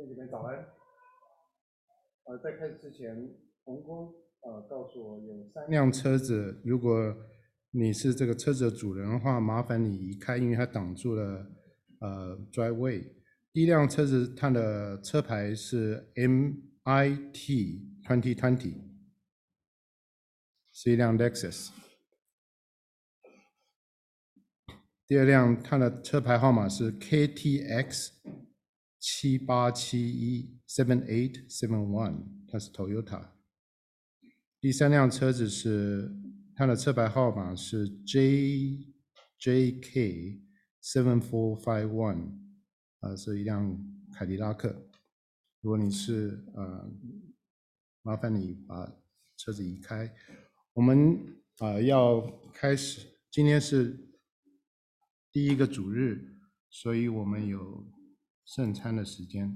[0.00, 0.56] 兄弟们早安。
[2.24, 3.14] 呃，在开始之前，
[3.64, 4.10] 洪工
[4.40, 7.14] 呃告诉我有三辆车子，如果
[7.72, 11.46] 你是这个车子的主人的话，麻烦你移开，因为它挡住了
[12.00, 13.12] 呃 driveway。
[13.52, 18.80] 第一辆车子它的车牌是 MIT 2020，
[20.72, 21.68] 是一辆 Lexus。
[25.06, 28.12] 第二辆它的车牌号码是 KTX
[29.00, 33.30] 七八七一 seven eight seven one，它是 Toyota。
[34.60, 36.14] 第三辆车子是
[36.54, 38.84] 它的车牌号码是 JJK
[40.82, 42.38] seven four five one，
[43.00, 43.82] 啊，是一辆
[44.12, 44.90] 凯迪拉克。
[45.62, 46.88] 如果你是呃，
[48.02, 48.92] 麻烦你把
[49.36, 50.14] 车子移开。
[50.74, 51.18] 我们
[51.58, 52.20] 啊、要
[52.52, 54.06] 开始，今天是。
[55.32, 56.36] 第一个主日，
[56.68, 57.86] 所以我们有
[58.52, 59.48] 圣餐的时间，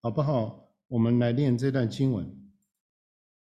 [0.00, 0.70] 好不好？
[0.86, 2.24] 我们来念这段经文。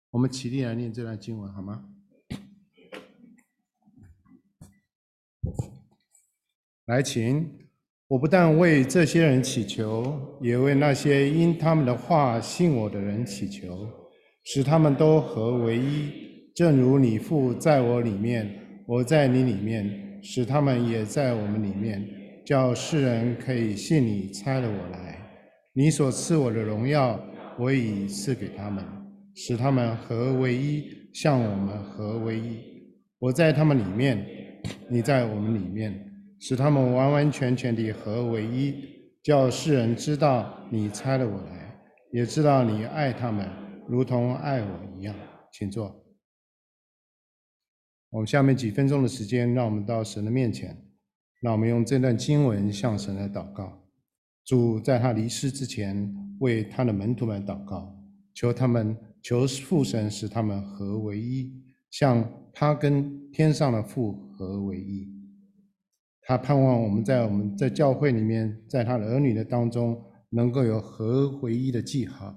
[0.09, 1.85] 我们起立来念这段经文，好吗？
[6.85, 7.47] 来，请。
[8.07, 13.87] 我不但为这些人祈求，也为那些因他们的话信我的人祈求，
[14.43, 20.09] 使他们都合为一，正如你父在我里面，我在你里面。
[20.23, 22.07] 使他们也在我们里面，
[22.45, 25.17] 叫世人可以信你差了我来。
[25.73, 27.19] 你所赐我的荣耀，
[27.57, 28.83] 我已赐给他们，
[29.35, 30.83] 使他们合为一，
[31.13, 32.59] 像我们合为一。
[33.19, 34.25] 我在他们里面，
[34.89, 35.93] 你在我们里面，
[36.39, 38.73] 使他们完完全全地合为一，
[39.23, 43.47] 叫世人知道你差了我来，也知道你爱他们，
[43.87, 45.15] 如同爱我一样。
[45.53, 46.03] 请坐。
[48.09, 50.75] 我们下面几分钟的时间，让我们到神的面前，
[51.41, 53.77] 让我们用这段经文向神来祷告。
[54.45, 57.95] 主在他离世之前，为他的门徒们祷告，
[58.33, 61.51] 求他们求父神使他们合为一，
[61.89, 65.07] 像他跟天上的父合为一。
[66.21, 72.35] 他盼望我们在我们在教会里面，在他的儿女的当中，能够有合为一的记号。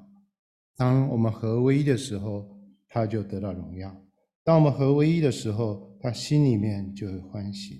[0.76, 2.46] 当我们合为一的时候，
[2.88, 3.94] 他就得到荣耀。
[4.42, 7.76] 当我们合为一的时候，他心里面就会欢喜；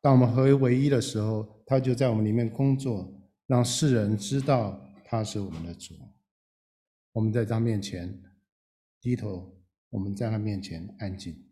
[0.00, 3.12] 当我们合为一的时候，他就在我们里面工作，
[3.46, 5.94] 让世人知道他是我们的主。
[7.12, 8.22] 我们在他面前
[9.00, 9.60] 低头，
[9.90, 11.47] 我们在他面前安静。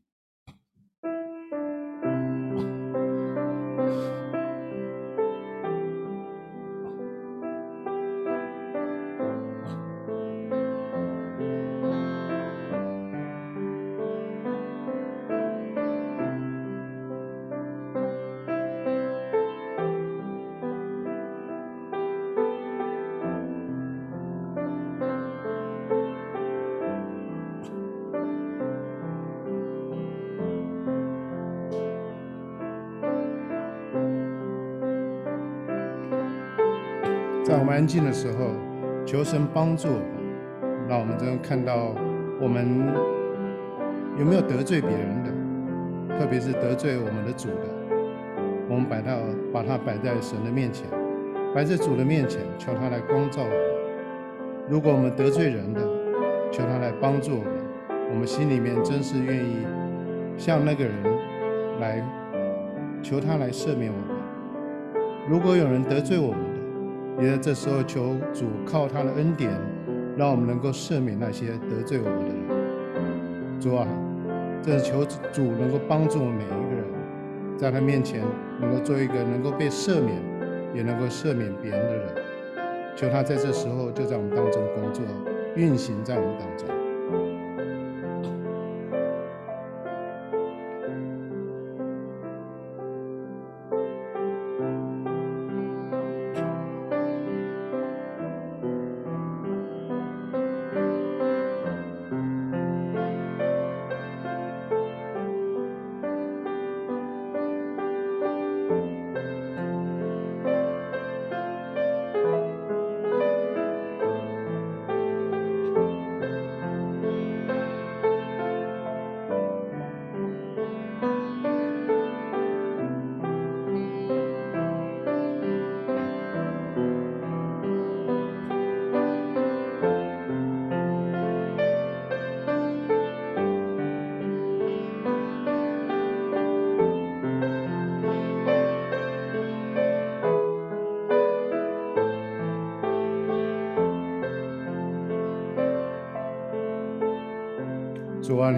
[37.86, 38.50] 静的时候，
[39.06, 39.88] 求神帮助，
[40.88, 41.94] 让我们真的看到
[42.40, 42.66] 我们
[44.18, 47.66] 有没有得罪别人的，特别是得罪我们的主的，
[48.68, 49.12] 我们摆到
[49.52, 50.86] 把它摆在神的面前，
[51.54, 53.58] 摆在主的面前，求他来光照我们。
[54.68, 55.80] 如果我们得罪人的，
[56.50, 57.52] 求他来帮助我们，
[58.10, 59.58] 我们心里面真是愿意
[60.36, 60.92] 向那个人
[61.80, 62.02] 来
[63.02, 64.16] 求他来赦免我们。
[65.28, 66.40] 如果有人得罪我们，
[67.18, 69.50] 也在这时候求主靠他的恩典，
[70.16, 73.60] 让我们能够赦免那些得罪我们的人。
[73.60, 73.86] 主啊，
[74.62, 76.84] 这是求主能够帮助我们每一个人，
[77.56, 78.22] 在他面前
[78.60, 80.20] 能够做一个能够被赦免，
[80.74, 82.08] 也能够赦免别人的人。
[82.94, 85.02] 求他在这时候就在我们当中工作，
[85.54, 86.75] 运行在我们当中。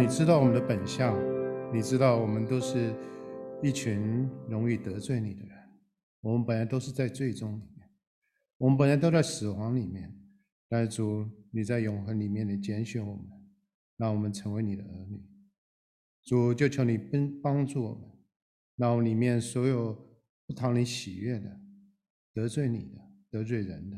[0.08, 1.14] 知道我们的本相，
[1.72, 2.94] 你知道我们都是
[3.62, 5.56] 一群容易得罪你的人。
[6.22, 7.88] 我们本来都是在罪中里面，
[8.56, 10.12] 我们本来都在死亡里面。
[10.66, 13.24] 但是主，你在永恒里面，你拣选我们，
[13.96, 15.22] 让我们成为你的儿女。
[16.24, 18.10] 主，就求你帮帮助我们，
[18.76, 19.94] 让我们里面所有
[20.46, 21.60] 不讨你喜悦的、
[22.34, 22.98] 得罪你的、
[23.30, 23.96] 得罪人的，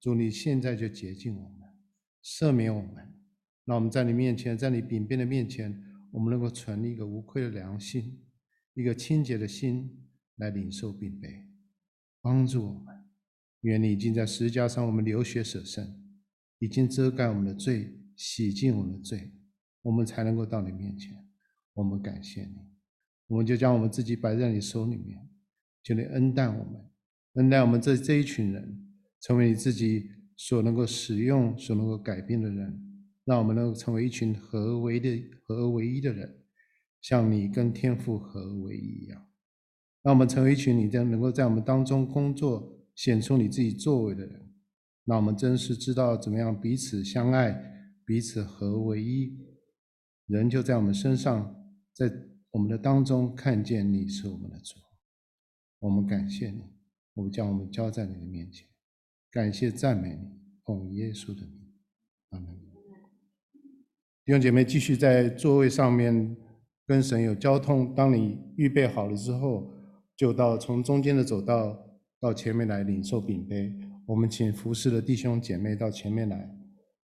[0.00, 1.68] 主，你现在就洁净我们，
[2.22, 3.14] 赦免我们，
[3.66, 5.76] 让我们在你面前，在你饼杯的面前，
[6.12, 8.24] 我们能够存一个无愧的良心，
[8.74, 11.44] 一个清洁的心来领受饼杯，
[12.22, 12.94] 帮助我们。
[13.62, 15.84] 愿你已经在十字架上，我们流血舍身，
[16.60, 19.32] 已经遮盖我们的罪，洗净我们的罪，
[19.82, 21.12] 我们才能够到你面前。
[21.74, 22.54] 我们感谢你，
[23.26, 25.18] 我们就将我们自己摆在你手里面，
[25.82, 26.84] 求你恩待我们，
[27.34, 32.85] 恩待我们这这一群人，成为你自己所能够使用、所能够改变的人，
[33.26, 36.42] 让我们能够成为一群合而为的、合而为一的人，
[37.02, 39.22] 像你跟天父合为一一样。
[40.02, 42.72] 让我们成为一群你这样能够在我们当中工作。
[42.96, 44.54] 显出你自己作为的人，
[45.04, 47.54] 那我们真是知道怎么样彼此相爱，
[48.06, 49.36] 彼此合为一。
[50.28, 51.54] 人就在我们身上，
[51.92, 52.10] 在
[52.52, 54.76] 我们的当中看见你是我们的主。
[55.80, 56.62] 我们感谢你，
[57.12, 58.66] 我们将我们交在你的面前，
[59.30, 60.30] 感谢赞美你，
[60.64, 61.74] 奉耶稣的名，
[62.30, 62.65] 阿门。
[64.26, 66.36] 弟兄姐妹，继续在座位上面
[66.84, 67.94] 跟神有交通。
[67.94, 69.72] 当你预备好了之后，
[70.16, 71.80] 就到从中间的走道。
[72.18, 73.72] 到前面来领受饼杯，
[74.04, 76.50] 我们请服侍的弟兄姐妹到前面来。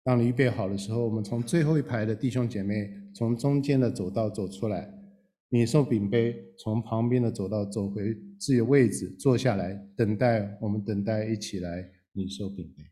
[0.03, 4.93] 当你预备好的时候，我们从最后一排的弟兄姐妹从中间的走道走出来，
[5.51, 12.83] 领受饼杯，从旁边的走道走回自己的位置坐下来，等待我们等待一起来领受饼杯。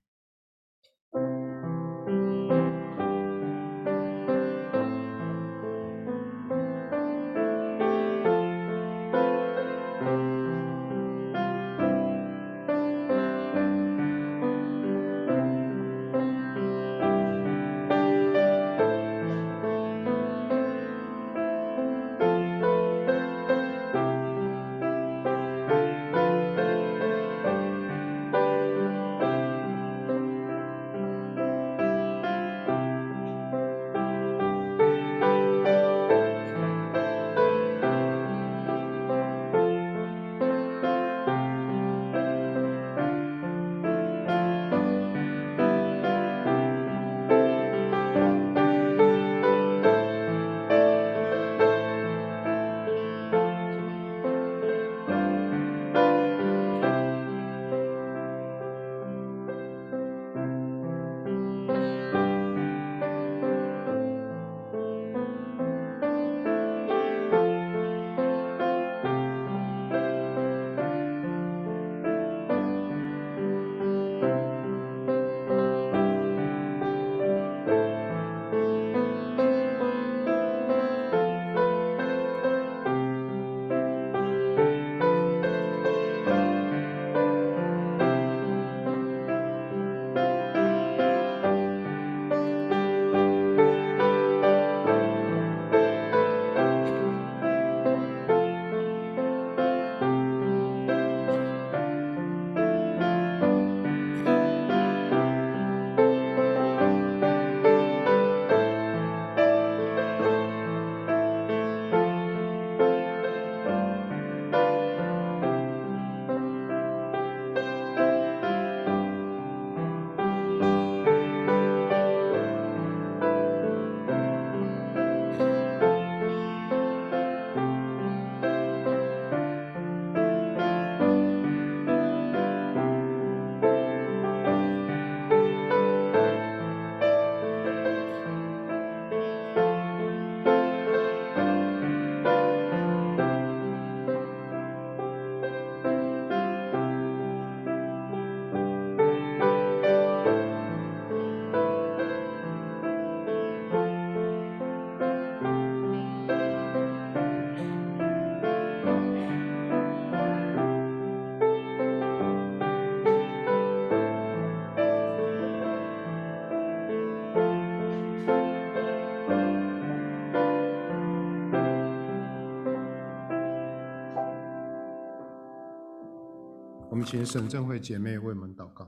[177.00, 178.86] 们请沈正慧姐妹为我们祷告。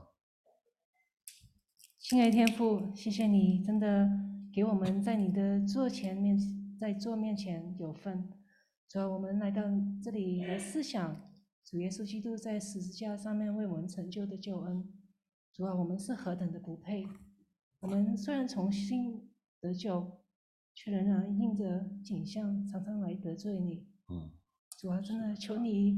[1.97, 4.07] 亲爱的天父，谢谢你真的
[4.53, 6.37] 给我们在你的座前面，
[6.79, 8.31] 在座面前有份。
[8.87, 9.63] 主啊，我们来到
[10.03, 11.27] 这里来思想
[11.65, 14.87] 主耶稣基督在十字架上面为我们成就的救恩。
[15.51, 17.07] 主啊，我们是何等的不配！
[17.79, 19.27] 我们虽然重新
[19.59, 20.19] 得救，
[20.75, 23.87] 却仍然因着景象常常来得罪你。
[24.09, 24.29] 嗯。
[24.77, 25.97] 主啊，真的求你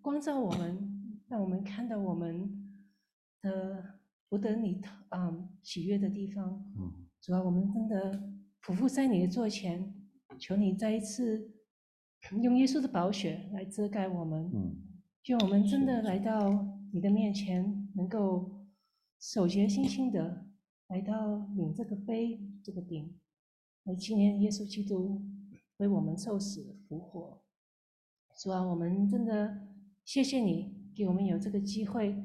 [0.00, 0.85] 光照我们，
[1.28, 2.74] 让我们看到我们
[3.42, 4.80] 的不得你
[5.10, 6.64] 嗯喜悦的地方。
[6.78, 7.06] 嗯。
[7.20, 8.12] 主要，我们真的
[8.62, 9.94] 匍匐在你的座前，
[10.38, 11.52] 求你再一次
[12.42, 14.50] 用耶稣的宝血来遮盖我们。
[14.54, 14.76] 嗯。
[15.26, 18.64] 愿我们真的来到你的面前，能够
[19.18, 20.46] 手洁心清的
[20.86, 23.18] 来到领这个杯、这个饼，
[23.82, 25.20] 来纪念耶稣基督
[25.78, 27.42] 为我们受死复活。
[28.38, 29.66] 主啊，我们真的
[30.04, 32.16] 谢谢你给我们有这个机会，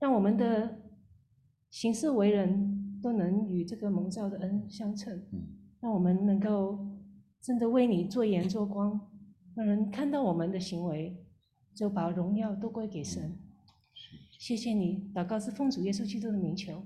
[0.00, 0.80] 让我们的
[1.68, 5.22] 行事为人都能与这个蒙召的恩相称，
[5.80, 6.78] 让我们能够
[7.42, 8.98] 真的为你做盐做光，
[9.54, 11.16] 让人看到我们的行为，
[11.74, 13.36] 就把荣耀都归给神。
[14.38, 16.82] 谢谢你，祷告是奉主耶稣基督的名求。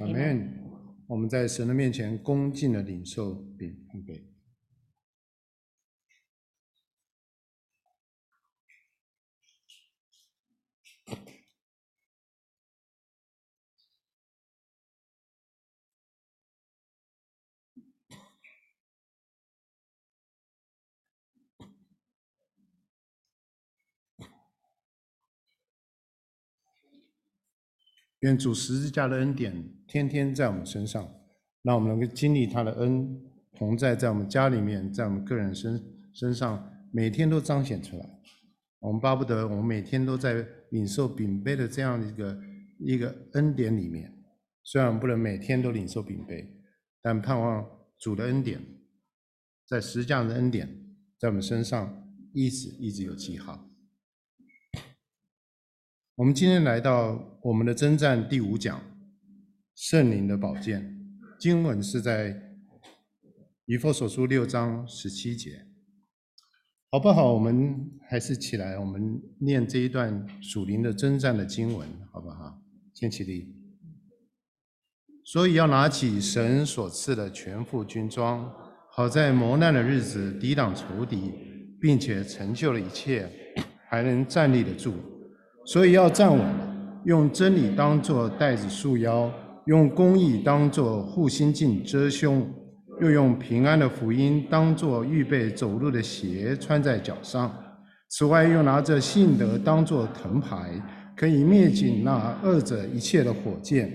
[0.00, 0.64] 阿门。
[1.06, 4.22] 我们在神的面前恭敬的领受饼和杯。
[28.20, 29.54] 愿主十字架的恩典
[29.86, 31.08] 天天在我们身上，
[31.62, 33.20] 让我们能够经历他的恩
[33.56, 35.80] 同在，在我们家里面，在我们个人身
[36.12, 38.18] 身上，每天都彰显出来。
[38.80, 42.40] 我们巴不得我们每天都在领受饼杯的这样一个
[42.78, 44.12] 一个恩典里面。
[44.62, 46.48] 虽然我们不能每天都领受饼杯，
[47.02, 47.64] 但盼望
[47.98, 48.60] 主的恩典，
[49.66, 50.68] 在十字架的恩典，
[51.18, 53.67] 在我们身上一直一直有记号。
[56.18, 58.82] 我们今天来到我们的征战第五讲，
[59.76, 60.98] 圣灵的宝剑。
[61.38, 62.36] 经文是在
[63.66, 65.64] 以弗所书六章十七节，
[66.90, 67.32] 好不好？
[67.32, 72.60] 我们还是起来，我们念这一段属灵的征战的经文，好不好？
[72.94, 73.54] 先起立。
[75.24, 78.52] 所以要拿起神所赐的全副军装，
[78.90, 81.32] 好在磨难的日子抵挡仇敌，
[81.80, 83.30] 并且成就了一切，
[83.88, 84.94] 还能站立得住。
[85.68, 86.40] 所以要站稳，
[87.04, 89.30] 用真理当作带子束腰，
[89.66, 92.50] 用公义当作护心镜遮胸，
[93.02, 97.54] 又用平安的福音当作预备走路的鞋穿在脚上。
[98.08, 100.82] 此外，又拿着信德当作藤牌，
[101.14, 103.92] 可以灭尽那恶者一切的火箭，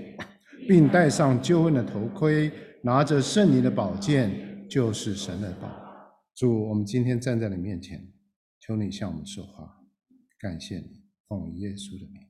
[0.68, 2.52] 并戴上救恩的头盔，
[2.84, 4.30] 拿着圣灵的宝剑，
[4.70, 5.68] 就是神的道。
[6.36, 8.00] 主，我们今天站在你面前，
[8.60, 9.68] 求你向我们说话，
[10.40, 11.03] 感谢你。
[11.28, 12.22] 奉耶稣的名，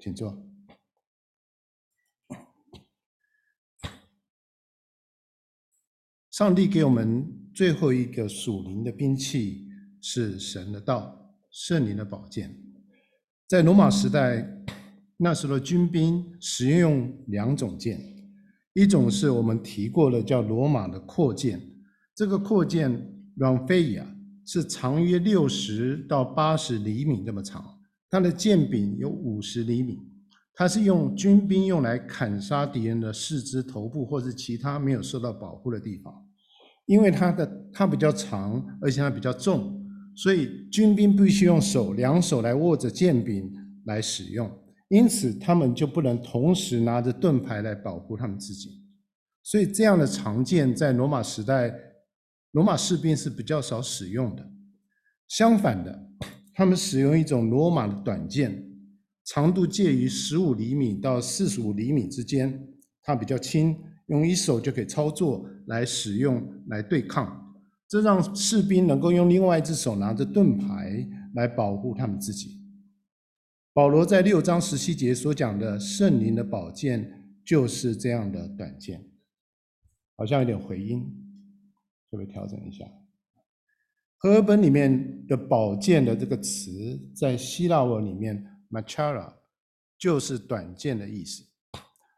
[0.00, 0.44] 请坐。
[6.30, 9.68] 上帝给我们最后一个属灵的兵器
[10.00, 12.56] 是神的道，圣灵的宝剑。
[13.48, 14.46] 在罗马时代，
[15.16, 18.00] 那时候的军兵使用两种剑，
[18.72, 21.60] 一种是我们提过的叫罗马的阔剑，
[22.14, 22.90] 这个阔剑
[23.34, 24.17] 软飞亚。
[24.50, 27.62] 是长约六十到八十厘米那么长，
[28.08, 29.98] 它的剑柄有五十厘米，
[30.54, 36.14] 它是用军兵用来砍杀敌人的四肢、头部或是其他没有受到保护的地方。
[36.86, 39.86] 因为它的它比较长，而且它比较重，
[40.16, 43.52] 所以军兵必须用手两手来握着剑柄
[43.84, 44.50] 来使用，
[44.88, 48.70] 因此他们就不能同时拿着盾牌来保护他们自己。
[49.42, 51.87] 所以这样的长剑在罗马时代。
[52.52, 54.50] 罗马士兵是比较少使用的，
[55.28, 56.10] 相反的，
[56.54, 58.66] 他们使用一种罗马的短剑，
[59.26, 62.66] 长度介于十五厘米到四十五厘米之间，
[63.02, 63.76] 它比较轻，
[64.06, 67.54] 用一手就可以操作来使用来对抗，
[67.86, 72.58] 这让士兵能够用另外一只手拿着盾牌来保护他们自己。
[73.74, 79.06] 保罗在六章十七节所讲的圣灵的宝剑就是这样的短剑，
[80.16, 81.06] 好像有点回音。
[82.10, 82.84] 特别调整一下，
[84.16, 89.30] 荷尔本里面的“宝剑”的这个词，在希腊文里面 “machara”
[89.98, 91.44] 就是短剑的意思。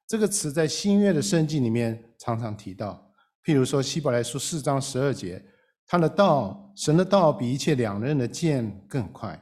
[0.06, 3.12] 这个词在新约的圣经里面常常提到，
[3.44, 5.44] 譬如说希伯来书四章十二节，
[5.86, 9.40] 他的道，神的道比一切两刃的剑更快。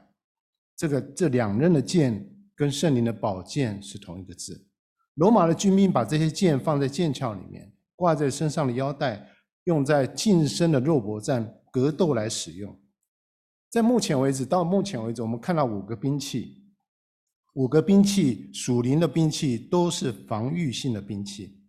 [0.77, 4.67] 这个这两刃的剑跟圣灵的宝剑是同一个字。
[5.15, 7.75] 罗马的军兵把这些剑放在剑鞘里面。
[7.99, 9.29] 挂在身上的腰带，
[9.69, 12.75] 用在近身的肉搏战格斗来使用。
[13.69, 16.65] 在目前为止，到目前为止，我们看到五个兵器，
[17.53, 21.61] 五个兵器属灵的兵器都是防御性的兵器，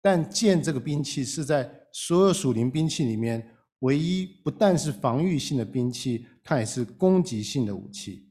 [0.00, 3.46] 但剑这个兵器是在所有属灵兵器里面
[3.80, 8.30] 唯一不但是防御性的兵器，它也是攻击性的武器。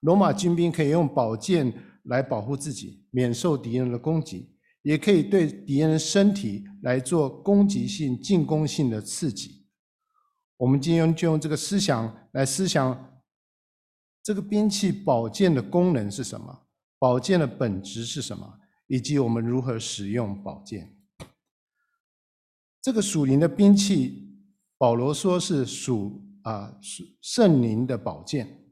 [0.00, 1.70] 罗马军兵可以用宝剑
[2.04, 4.55] 来保护自己，免受敌人的攻击。
[4.86, 9.66] 也可以对敌人的身体来做攻击性、进攻性的刺激。
[10.56, 13.20] 我们今天就用这个思想来思想
[14.22, 16.68] 这个兵器宝剑的功能是什么，
[17.00, 20.96] 宝剑的本质是什么，以及我们如何使用宝剑。
[22.80, 24.38] 这个属灵的兵器，
[24.78, 28.64] 保罗说是属啊属圣灵的宝剑，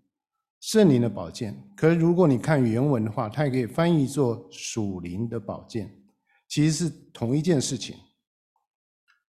[0.61, 1.61] 圣灵的宝剑。
[1.77, 5.93] 可是如果你看原文的话，它也可以翻译作属灵的宝剑。
[6.55, 7.97] 其实是同一件事情，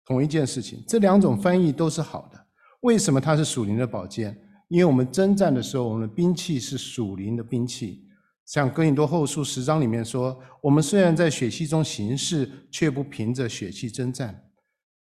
[0.05, 2.47] 同一件事情，这两种翻译都是好的。
[2.79, 4.39] 为什么它是属灵的宝剑？
[4.69, 8.07] 因为我们征战的时候，我们的兵器是属灵的兵器。
[8.45, 14.49] 像哥林多后书十章里面说：“我们虽然在血气中行事，却不凭着血气征战。”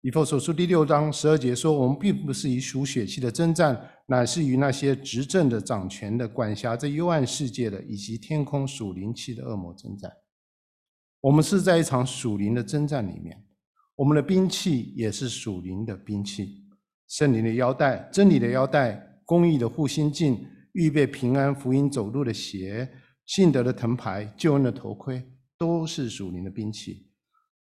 [0.03, 10.13] 以弗所书第六章十二节说：“我们并不是以属血气的征战，乃是与那些执政的、掌权的、管辖这幽暗世界的，以及天空属灵气的恶魔征战。”
[11.23, 13.41] 我们是在一场属灵的征战里面，
[13.95, 16.65] 我们的兵器也是属灵的兵器，
[17.07, 22.91] 圣灵的腰带、真理的腰带、公义的护心镜、预备平安福音走路的鞋、
[23.25, 25.23] 信德的藤牌、救恩的头盔，
[25.57, 27.09] 都是属灵的兵器。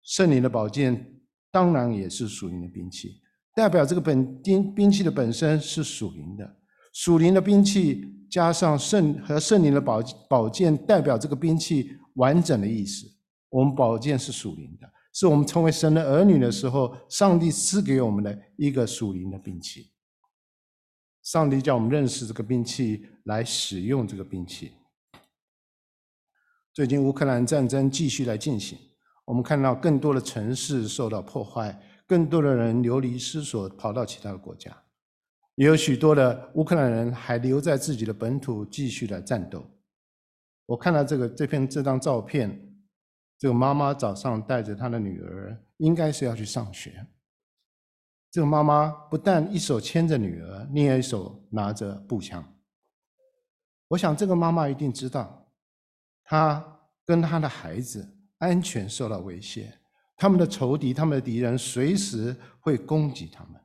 [0.02, 1.20] 圣灵的宝剑
[1.52, 3.20] 当然也是属灵的兵器，
[3.54, 6.56] 代表这个本兵兵器的本身是属灵的。
[6.94, 13.06] 属灵的兵器加上圣和圣灵的宝宝剑，代表这个兵器完整的意思。
[13.54, 19.92] 我们宝剑是属灵的，是我们成为神的儿女的时候，上帝赐给我们的一个属灵的兵器。
[21.22, 24.72] 上帝叫我们认识这个兵器，来使用这个兵器。
[26.72, 28.76] 最近乌克兰战争继续来进行，
[29.24, 34.76] 我们看到更多的城市受到破坏，更多的人流离失所，跑到其他的国家，
[35.54, 39.64] 也有许多的乌克兰人还留在自己的本土继续来战斗。
[40.66, 42.73] 我看到这个这篇这张照片。
[43.38, 47.06] 这个妈妈早上带着她的女儿，应该是要去上学。
[48.30, 52.44] 这个妈妈不但一手牵着女儿，另一手拿着步枪。
[53.88, 55.52] 我想，这个妈妈一定知道，
[56.24, 59.72] 她跟她的孩子安全受到威胁，
[60.16, 63.60] 他们的仇敌、他们的敌人随时会攻击他们。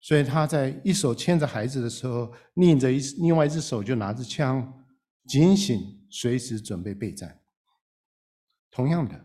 [0.00, 4.84] 所以她在一手牵着孩子的时候，另着一另外一只手就拿着枪，
[5.26, 5.80] 警醒，
[6.10, 7.40] 随时准备备战。
[8.76, 9.18] 同样的，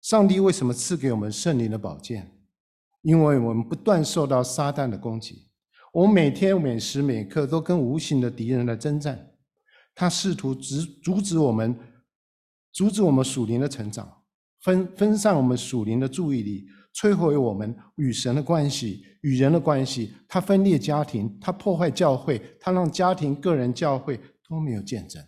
[0.00, 2.32] 上帝为什么赐给我们圣灵的宝剑？
[3.02, 5.50] 因为我们不断受到撒旦的攻击，
[5.92, 9.34] 我们每天每时每刻都跟无形的敌人来征战。
[9.94, 11.78] 他试图阻阻止我们，
[12.72, 14.10] 阻止我们属灵的成长，
[14.62, 20.14] 分分散我们属灵的注意力，摧毁我们与神的关系、与人的关系。
[20.26, 25.22] 他分裂家庭，他破坏教会，他让家庭、个人、教会都没有见证。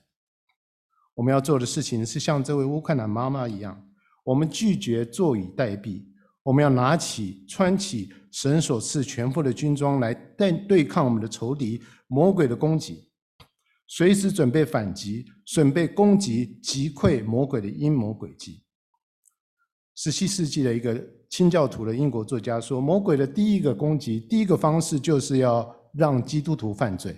[1.21, 3.79] 我们要做的事情是像这位乌克兰妈妈一样，
[4.25, 6.03] 我们拒绝坐以待毙，
[6.43, 13.11] 我们要拿起、穿起神所赐全副的军装来对对抗我们的仇敌魔鬼的攻击，
[13.87, 18.65] 随时准备反击，准备攻击击溃魔鬼的阴谋诡计。
[19.97, 27.15] 十七世纪的一个清教徒的英国作家说，魔鬼的第一个攻击，第一个方式就是要让基督徒犯罪，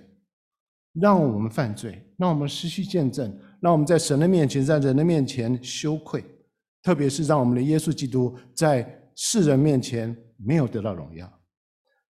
[0.95, 3.33] 让我们犯罪，让我们失去见证。
[3.63, 6.23] 让我们在神的面前，在人的面前羞愧，
[6.83, 11.33] 特别是让我们的耶稣基督在世人面前没有得到荣耀。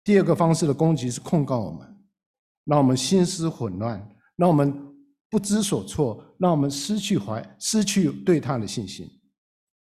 [0.05, 1.89] 第二个方式的攻击是控告我们，
[2.67, 4.07] 让我们心思混乱，
[4.37, 4.75] 让我们
[5.31, 9.09] 不知所措，让我们失去怀，失去对他的信心。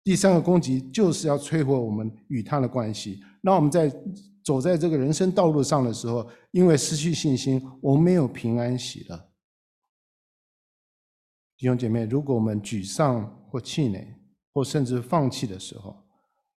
[0.03, 3.93] 第三个攻击就是要摧毁我们与他的关系，让我们在
[4.43, 9.30] 走在这个人生道路上的时候，因为失去信心，我们没有平安喜乐。
[11.61, 14.17] 弟兄姐妹，如果我们沮丧或气馁，
[14.51, 15.95] 或甚至放弃的时候，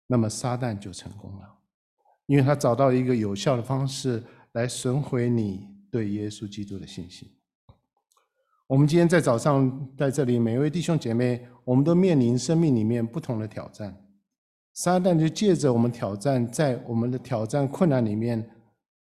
[0.06, 1.58] 那么撒旦就成功了，
[2.28, 7.28] 因为他找到一个有效的方式来损毁你对耶稣基督的信心。
[8.68, 14.06] 我们今天在早上在这里，每一位弟兄姐妹，我们都面临生命里面不同的挑战，
[14.76, 18.48] 撒旦就借着我们挑战，在我们的挑战困难里面，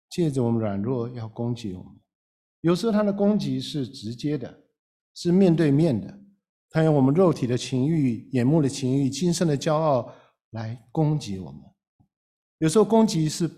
[0.10, 1.94] 借着我们软弱要攻击我们。
[2.60, 4.66] 有时候他的攻击是直接的。
[5.20, 6.16] 是面对面的，
[6.70, 10.14] 他用我们肉体的情欲、眼目的情欲、今生的骄傲
[10.52, 11.60] 来攻击我们。
[12.60, 13.50] 有时候攻击是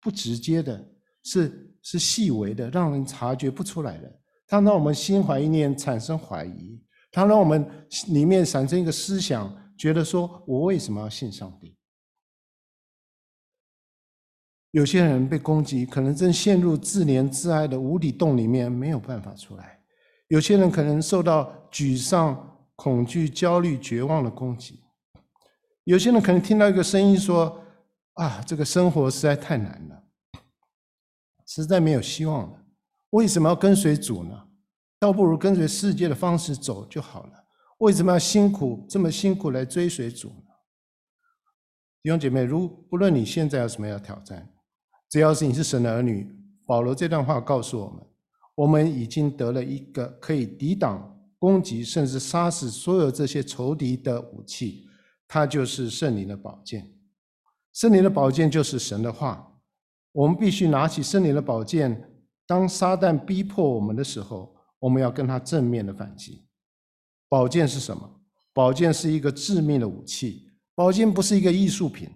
[0.00, 0.88] 不直接的，
[1.24, 4.20] 是是细微的，让人察觉不出来的。
[4.46, 7.68] 它让我们心怀意念产生怀疑，它让我们
[8.06, 11.76] 里面产生一个思想，觉得说我为什么要信上帝？
[14.70, 19.79] 有些人被攻击，可能正陷入自怜自哀的无底洞里面，没有办法出来；
[20.30, 24.76] 有些人可能受到沮丧、恐惧、焦虑、绝望的攻击；
[25.82, 27.60] 有些人可能听到一个声音说
[28.14, 30.04] ：“啊，这个生活实在太难了，
[31.48, 32.62] 实在没有希望了。
[33.10, 34.46] 为什么要跟随主呢？
[35.00, 37.32] 倒不如跟随世界的方式走就好了。
[37.78, 40.44] 为什么要辛苦这么辛苦来追随主呢？”
[42.04, 44.48] 弟兄姐妹，如不论你现在有什么要挑战，
[45.08, 46.32] 只要是你是神的儿女，
[46.64, 48.06] 保罗这段话告诉我们：
[48.60, 54.86] 我们已经得了一个可以抵挡攻击，甚至杀死所有这些仇敌的武器，
[55.26, 56.92] 它就是圣灵的宝剑。
[57.72, 59.46] 圣灵的宝剑就是神的话。
[60.12, 62.12] 我们必须拿起圣灵的宝剑，
[62.46, 66.46] 当撒旦逼迫我们的时候，我们要跟他正面的反击。
[67.30, 68.20] 宝剑是什么？
[68.52, 70.50] 宝剑是一个致命的武器。
[70.74, 72.10] 宝剑不是一个艺术品，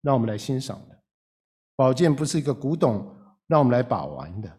[0.00, 0.98] 让我们来欣赏的。
[1.76, 3.14] 宝剑不是一个古董，
[3.48, 4.50] 让我们来把玩的。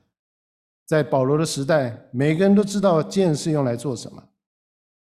[0.91, 4.21] 在保罗的时代，每个人都知道剑是用来做什么。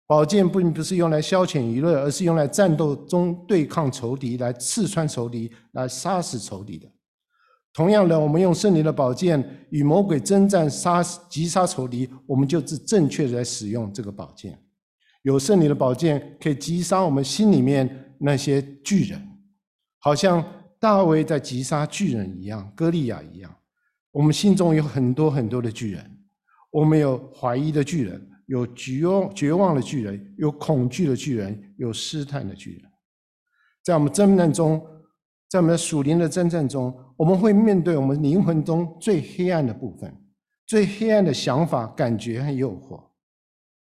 [0.06, 6.86] 宝剑并不是用来消遣娱乐，而是用来战斗中对抗仇敌，来刺穿仇敌，来杀死仇敌的。
[7.72, 14.62] 同样的，我们用圣灵的宝剑与魔鬼征战，杀击杀仇敌，我们就是正确的来使用这个宝剑。
[15.22, 19.18] 有圣灵的宝剑，可以击杀我们心里面那些巨人，
[19.98, 20.44] 好像。
[20.78, 23.54] 大卫在击杀巨人一样，歌利亚一样。
[24.12, 26.18] 我们心中有很多很多的巨人，
[26.70, 32.90] 我们有怀疑的巨人，有绝望绝望的巨人，有恐惧的巨人，有试探的巨人。
[33.82, 34.84] 在我们征战中，
[35.48, 40.14] 在我们属灵的征战中，我们会面对我们灵魂中最黑暗的部分，
[40.66, 43.02] 最黑暗的想法、感觉和诱惑。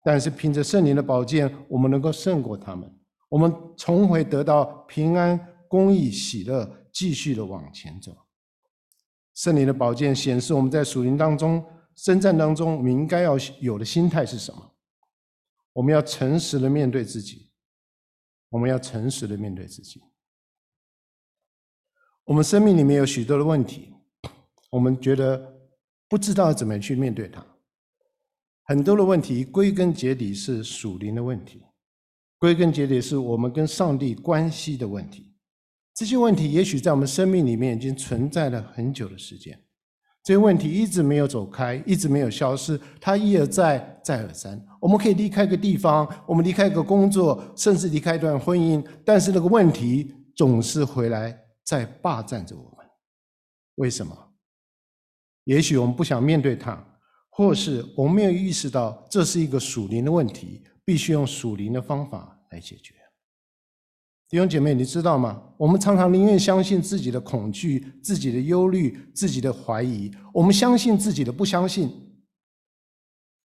[0.04, 2.90] 但是凭着圣灵的宝剑，我们能够胜过他们，
[3.28, 5.48] 我们重回得到平安。
[5.68, 8.14] 公义、喜乐，继续的往前走。
[9.34, 11.64] 圣灵的宝剑显示我们在属灵当中
[11.94, 14.74] 征战当中，我们应该要有的心态是什么？
[15.72, 17.50] 我们要诚实的面对自己，
[18.50, 20.02] 我们要诚实的面对自己。
[22.24, 23.94] 我们生命里面有许多的问题，
[24.70, 25.60] 我们觉得
[26.08, 27.44] 不知道怎么去面对它。
[28.64, 31.62] 很多的问题归根结底是属灵的问题，
[32.38, 35.31] 归根结底是我们跟上帝关系的问题。
[35.94, 39.58] 这些问题也许在我们生命里面已经存在了很久的时间，
[40.24, 44.58] 这些问题一直没有走开，一直没有消失，它一而再，再而三。
[44.80, 52.86] 我们可以离开个地方，我们离开个工作，甚至离开一段婚姻，但是那个问题总是回来在霸占着我们。
[53.76, 54.16] 为什么？
[55.44, 56.82] 也许我们不想面对它，
[57.28, 62.94] 或是我们没有意识到这是一个属灵的问题，必须用属灵的方法来解决。
[64.32, 65.42] 弟兄姐妹，你知道吗？
[65.58, 71.92] 我们常常宁愿相信自己的恐惧、自己的忧虑、自己的怀疑，我们相信自己的不相信，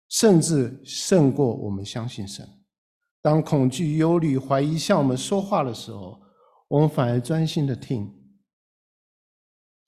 [0.09, 2.45] 甚至胜过我们相信神。
[3.23, 6.21] 当恐惧、忧虑、怀疑向我们说话的时候，
[6.67, 8.13] 我们反而专心的听。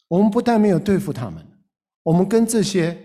[0.07, 1.45] 我们不但没有对付他们，
[2.05, 2.97] 我们跟这些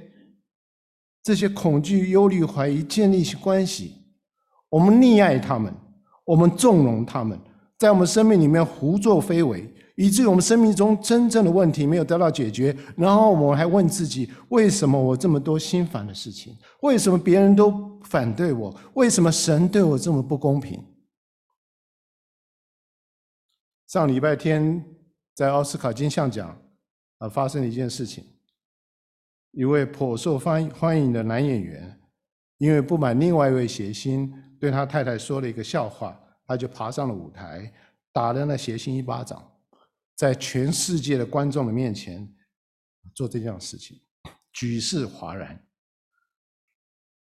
[1.23, 3.95] 这些恐惧、忧虑、怀疑建立起关系，
[4.69, 5.73] 我们溺爱他们，
[6.23, 7.35] 我们纵容他们。
[7.79, 16.57] 在我们生命里面胡作非为，以至于我们生命中真正的问题没有得到解决，然后我们还问自己：为什么我这么多心烦的事情？
[16.81, 18.77] 为什么别人都反对我？
[18.95, 20.83] 为什么神对我这么不公平？
[23.87, 24.83] 上礼拜天
[25.33, 26.61] 在奥斯卡金像奖
[27.19, 28.25] 啊，发生了一件事情，
[29.51, 31.97] 一位颇受欢欢迎的男演员，
[32.57, 36.19] 因为不满另外一位谐星对他太太说了一个笑话。
[36.49, 37.71] 他就爬上了舞台，
[38.11, 39.39] 打了那谐星一巴掌，
[40.15, 42.27] 在全世界的观众的面前
[43.13, 44.01] 做这件事情，
[44.51, 45.63] 举世哗然。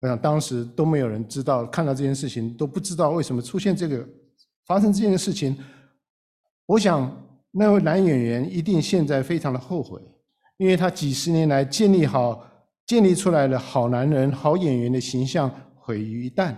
[0.01, 4.07] 我想当时都没有人知道，看到这件事情都不知道为什么出现这个
[4.67, 5.59] 发生这件事情。
[6.67, 9.99] 我想那位男演员一定现在非常的后悔，
[10.59, 12.47] 因为他几十年来建立好、
[12.85, 16.55] 建立出来的好男人、好演员的形象毁于一旦。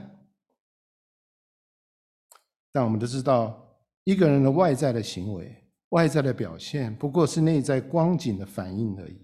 [2.77, 3.59] 但我们都知道，
[4.05, 5.51] 一个人的外在的行为、
[5.89, 9.19] 外在的表现，不过是内在光景的反应而已。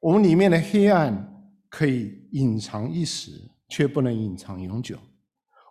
[0.00, 1.16] 我们里面的黑暗
[1.68, 3.30] 可以隐藏一时，
[3.68, 4.98] 却不能隐藏永久。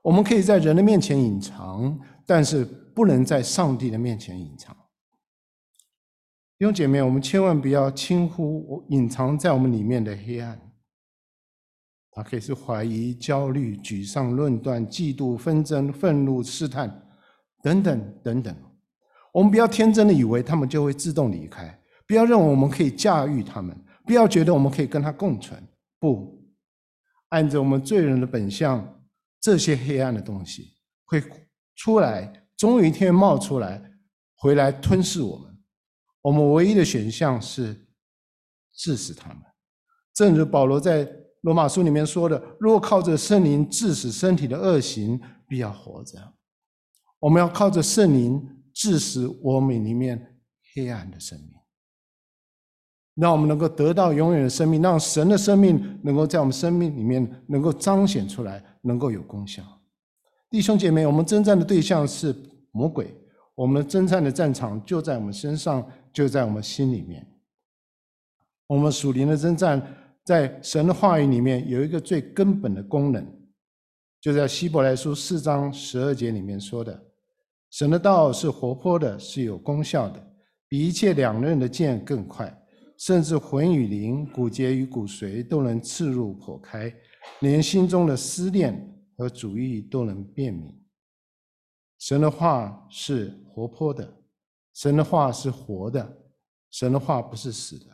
[0.01, 4.73] 我们可以在人的面前隐藏，但是不能在上帝的面前隐藏。
[6.57, 10.64] 弟兄姐妹，我们千万不要轻忽隐藏在我们里面的黑暗。
[12.15, 16.89] 它可以是怀疑、焦虑、沮丧、论断、嫉妒、纷争、愤怒、试探，
[17.61, 18.55] 等等等等。
[19.33, 25.61] 我们不要天真的以为他们就会自动离开，不要认为我们可以驾驭他们，不要觉得我们可以跟他共存。
[25.99, 26.41] 不，
[27.29, 28.97] 按着我们罪人的本相，
[29.41, 30.73] 这些黑暗的东西
[31.03, 31.21] 会
[31.75, 33.83] 出来，终有一天冒出来，
[34.37, 35.53] 回来吞噬我们。
[36.21, 37.85] 我们唯一的选项是
[38.73, 39.39] 治死他们，
[40.13, 41.05] 正如保罗在
[41.45, 46.17] 罗马书里面说的：“若靠着圣灵治死身体的恶行，必要活着。”
[47.21, 50.39] 我们要靠着圣灵治死我们里面
[50.73, 51.51] 黑暗的生命，
[53.13, 59.63] 让我们能够得到永远的生命，让神的生命能够在我们生命里面能够彰显出来，能够有功效。
[60.49, 62.35] 弟兄姐妹，我们征战的对象是
[62.71, 63.15] 魔鬼，
[63.53, 65.87] 我们征战的战场就在我们身上。
[66.15, 67.27] 就在我们心里面，
[68.67, 69.85] 我们属灵的征战，
[70.25, 73.23] 在神的话语里面有一个最根本的功能，
[74.19, 76.99] 就在希伯来书四章十二节里面说的
[77.69, 80.35] ：“神的道是活泼的，是有功效的，
[80.67, 82.51] 比一切两刃的剑更快，
[82.97, 86.91] 甚至魂与灵、骨节与骨髓都能刺入剖开，
[87.41, 90.75] 连心中的思念和主意都能辨明。”
[91.99, 94.11] 神的话是活泼的。
[94.73, 96.17] 神的话是活的，
[96.71, 97.85] 神的话不是死的，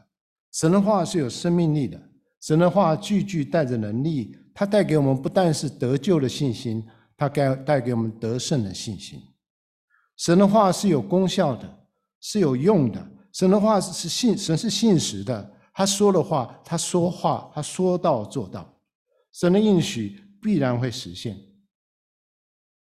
[0.53, 2.01] 神的话是有生命力的，
[2.41, 6.83] 神的话句句带着能力，它带给我们不但是得救的信心，
[7.15, 9.21] 它该带给我们得胜的信心。
[10.17, 11.79] 神的话是有功效的，
[12.19, 13.05] 是有用的。
[13.31, 18.67] 神的话是信，神是信实的，他说的话，他说话，他说到做到，
[19.31, 21.37] 神的应许必然会实现。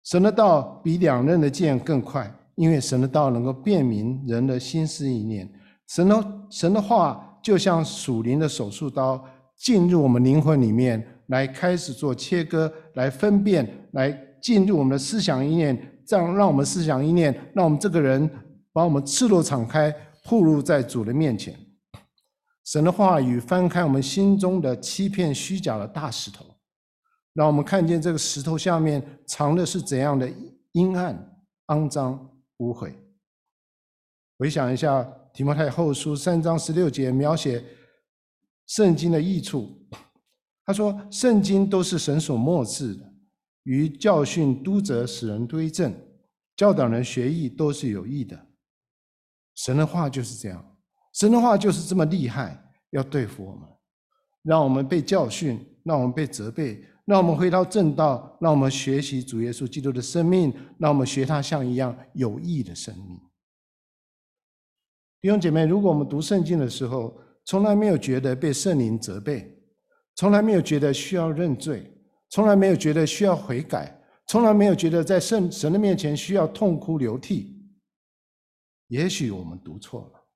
[0.05, 2.33] 神的道比两刃的剑更快。
[2.57, 5.47] 因为神的道能够辨明人的心思意念，
[5.89, 9.23] 神的神的话就像属灵的手术刀，
[9.57, 18.29] 进入我们灵魂里面，来开始做切割，来分辨，来进入我们的思想意念，这样让我们思想意念，让我们这个人
[18.73, 21.55] 把我们赤裸敞开，暴露在主的面前。
[22.65, 26.45] 神的话语翻开我们心中的欺骗虚假的大石头，
[27.35, 30.31] 让我们看见这个石头下面藏的是怎样的
[30.73, 31.37] 阴暗、
[31.69, 32.33] 肮脏。
[32.59, 32.91] 污秽。
[34.39, 35.03] 回想一下
[35.35, 37.63] 《提摩太后书》三章十六节描写
[38.67, 39.87] 圣经的益处，
[40.65, 43.13] 他说：“圣经都是神所默示的，
[43.63, 45.95] 于教训、督责、使人归正、
[46.57, 48.47] 教导人学义，都是有益的。”
[49.55, 50.77] 神的话就是这样，
[51.15, 53.69] 神的话就是这么厉害，要对付我们，
[54.43, 56.85] 让我们被教训，让我们被责备。
[57.07, 63.17] 让我们回到正道，让我们学习主耶稣基督的生命，让我们学他像一样有益的生命。
[65.21, 67.17] 弟兄姐妹，如果我们读圣经的时候，
[67.47, 69.59] 从来没有觉得被圣灵责备，
[70.15, 71.91] 从来没有觉得需要认罪，
[72.29, 77.65] 从来没有觉得需要悔改，从来没有觉得在圣神的面前需要痛哭流涕，
[78.89, 80.27] 也许我们读错了。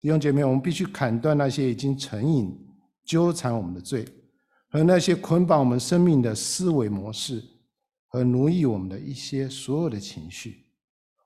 [0.00, 2.64] 弟兄姐妹，我们必须砍断那些已经成瘾。
[3.04, 4.06] 纠缠我们的罪，
[4.68, 7.42] 和那些捆绑我们生命的思维模式，
[8.06, 10.66] 和奴役我们的一些所有的情绪，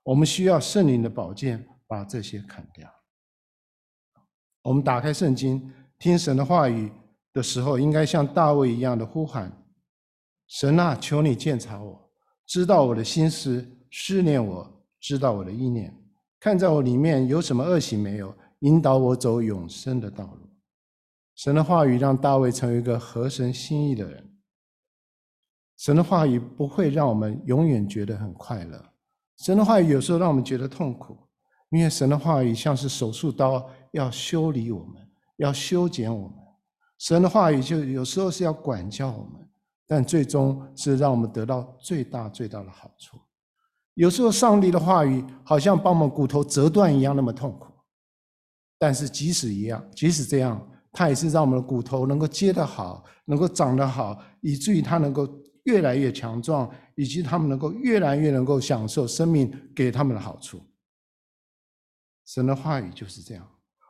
[0.01, 2.89] 我们需要圣灵的宝剑把这些砍掉。
[4.63, 6.91] 我们打开圣经，听神的话语
[7.33, 9.51] 的时候，应该像大卫一样的呼喊
[10.47, 12.09] ：“神啊，求你鉴察我，
[12.45, 15.93] 知道我的心思，试炼我，知道我的意念，
[16.39, 20.49] 看在我里面有什么恶行没有，引导我走永生的道路。”
[21.35, 24.29] 神的话语让大卫成为一个合神心意的人。
[25.77, 28.81] 神的话语不会让我们永远觉得很快乐，
[29.39, 31.17] 神的话语有时候让我们觉得痛苦，
[31.71, 35.01] 因为神的话语像是手术刀，要修理我们，
[35.37, 36.37] 要修剪我们。
[36.99, 39.49] 神的话语就有时候是要管教我们，
[39.87, 43.17] 但最终是让我们得到最大最大的好处。
[43.95, 47.71] 有时候上帝的话语好像把我们骨头折断一样那么痛苦，
[48.77, 50.69] 但是即使一样，即使这样。
[50.95, 55.27] 它也是让我们的骨头能够接得好，能够长得好，以至于它能够
[55.63, 60.61] 越来越强壮，以及他们能够越来越能够享受生命给他们的好处。
[62.27, 63.43] 神的话语就是这样，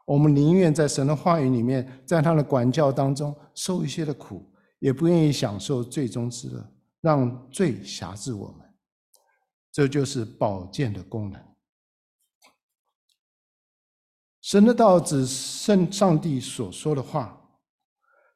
[0.05, 8.69] 我们宁愿在神的话语里面，在他的管教当中受一些的苦，也不愿意享受最终之乐，让罪辖制我们。
[9.71, 11.41] 这就是宝剑的功能。
[14.41, 17.49] 神的道指圣上帝所说的话，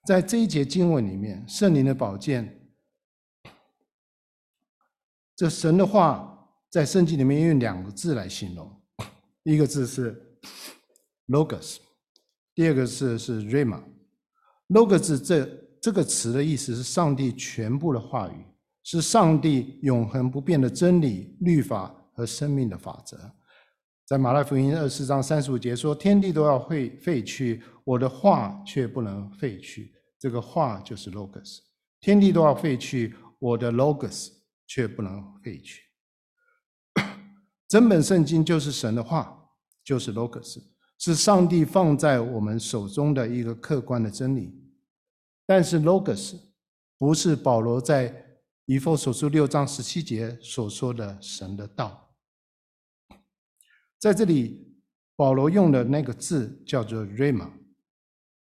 [0.05, 2.71] 在这一节经文里面，圣灵的宝剑
[5.35, 8.81] 这神的话在圣经里面用两个字来形容，
[9.43, 10.39] 一个字是
[11.27, 11.77] logos，
[12.55, 13.81] 第二个字是 rhema。
[14.69, 15.45] logos 这
[15.81, 18.45] 这个词的意思是上帝全部的话语，
[18.83, 23.17] 是上帝永恒不变的真理、律法和生命的法则。
[24.05, 31.59] 在马太福音二十四章三十五节说：“天地都要废废去，我的话却不能废去。”这个话就是 logos。
[31.99, 34.29] 天地都要废去，我的 logos
[34.65, 35.83] 却不能废去。
[37.67, 39.51] 整本圣经就是神的话，
[39.83, 40.57] 就是 logos，
[41.07, 44.53] 是上帝放在我们手中的一个客观的真理。
[45.45, 46.37] 但是 logos
[46.97, 52.13] 不是保罗在以弗所书六章十七节所说的神的道。
[53.97, 54.77] 在这里，
[55.15, 57.51] 保罗用的那个字叫做 “rhema”，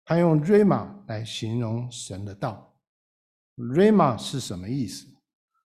[0.04, 2.76] 他用 “rhema” 来形容神的道。
[3.56, 5.06] “rhema” 是什么意思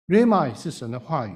[0.08, 1.34] ？“rhema” 也是神的话语，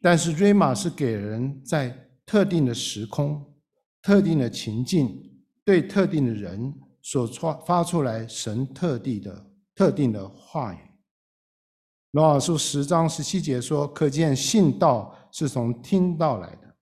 [0.00, 3.54] 但是 “rhema” 是给人在特定的时空、
[4.02, 10.78] 特定的情境、对特定的人所发发出来神特定的、特定的话语。
[12.12, 16.76] 罗马书十章十七节说：“可见信道是从听到来的。”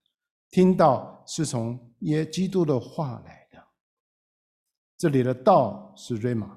[0.50, 3.62] 听道是从耶基督的话来的，
[4.96, 6.48] 这里的道是 Rhema。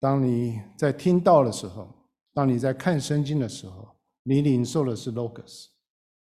[0.00, 1.92] 当你在听到的时候，
[2.32, 5.66] 当你在看圣经的时候，你领受的是 Logos，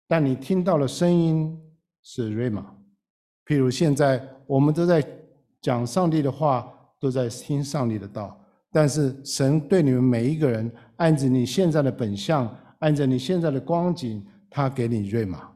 [0.08, 1.56] 但你听到的声音
[2.02, 2.74] 是瑞玛。
[3.46, 5.04] 譬如现在我们都在
[5.60, 8.38] 讲上帝的话，都在听上帝的道，
[8.70, 15.50] 但是神对你们每一个人，按着你现在的本相，按着你现在的光景，他给你瑞玛。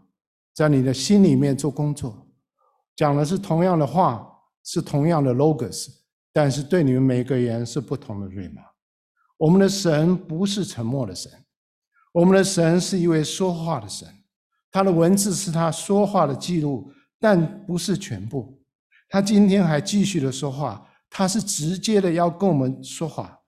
[0.52, 2.28] 在你的心里面做工作，
[2.94, 4.28] 讲的是同样的话，
[4.62, 5.88] 是同样的 logos，
[6.32, 8.62] 但是对你们每个人是不同的瑞玛。
[9.36, 11.30] 我们的神不是沉默的神，
[12.12, 14.08] 我们的神是一位说话的神，
[14.74, 18.60] 他的文字是他说话的记录，但不是全部。
[19.08, 23.38] 他今天还继续的说话，他是直接的要跟我们说话。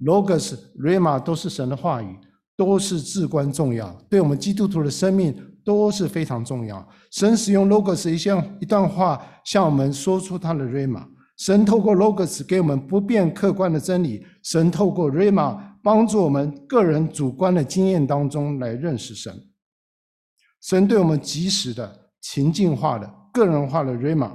[0.00, 2.18] logos、rhema 都是神的话语，
[2.56, 5.32] 都是至关重要，对我们基督徒的生命。
[5.64, 6.86] 都是非常重要。
[7.10, 11.02] 神使用 logos 一项一段话，向我们说出他的 rhema。
[11.38, 14.22] 神透过 logos 给我们不变客观的真理。
[14.42, 19.32] 神透过 rhema 帮助我们个人主观的经验当中来认识神。
[20.64, 24.30] 神对我们及时的情境化的个人化的 rema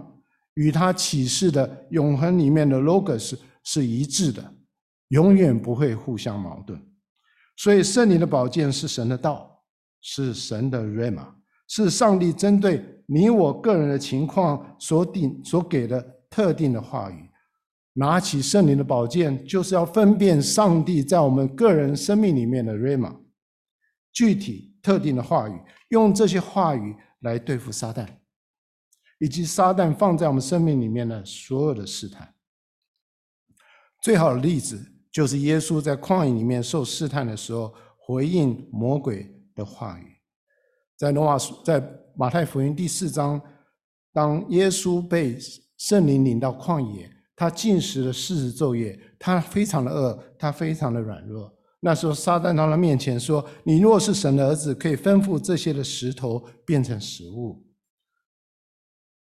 [0.53, 4.53] 与他启示的永恒里面的 logos 是一致的，
[5.09, 6.79] 永远不会互相矛盾。
[7.57, 9.47] 所以圣灵的宝剑是神的道。
[10.01, 11.27] 是神的 rema，
[11.67, 17.29] 是上帝针对你我个人的情况所定所给的特定的话语。
[17.95, 23.13] 拿起圣灵的宝剑，就是要分辨上帝在我们个人生命里面的 rema
[24.19, 25.58] 具体特定的话语，
[25.91, 28.05] 用这些话语来对付撒旦，
[29.17, 32.36] 以及撒旦放在我们生命里面的所有的试探。
[34.01, 34.77] 最好的例子
[35.10, 40.17] 就是耶稣在旷野里面受试探的时候，回应魔鬼的话语，
[40.97, 41.82] 在罗马书，在
[42.17, 43.41] 马太福音第四章，
[44.12, 45.39] 当耶稣被
[45.77, 51.58] 圣灵领到旷野，他禁食了四十昼夜，他非常的饿，他非常的软弱。
[51.81, 57.65] 那时候撒旦到他面前说：“你若是神的儿子，可以吩咐这些的石头变成食物。”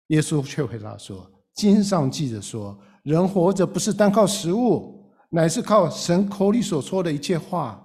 [0.07, 7.83] 耶稣却回答说：“经上记着说，人活着不是单靠食物，乃是靠神口里所说的一切话。”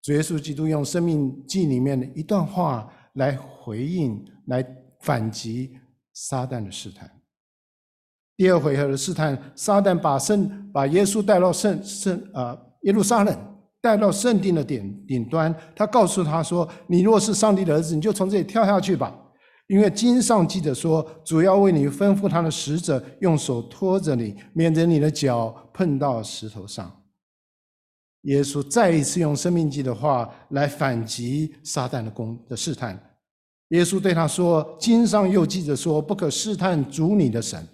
[0.00, 4.62] 主耶稣基督用《生命记》里面的一段话来回应、来
[5.00, 5.78] 反击
[6.12, 7.10] 撒旦的试探。
[8.36, 13.53] 第二回合的试探，撒旦把圣把耶稣带到圣圣啊耶路撒冷，
[13.84, 15.54] 带到圣殿的顶顶端。
[15.76, 19.14] 他告诉他说：“你若是上帝的儿子，你就从这里跳下去吧，
[19.66, 26.90] 因为经上记着说，主要为你吩咐他的使者，用手托着你，免得你的脚碰到石头上。”
[28.22, 32.98] 耶稣再一次用生命记的话来反击撒旦的攻的试探。
[33.68, 37.68] 耶稣对他说：“经上又记着说，不可试探主你的神。”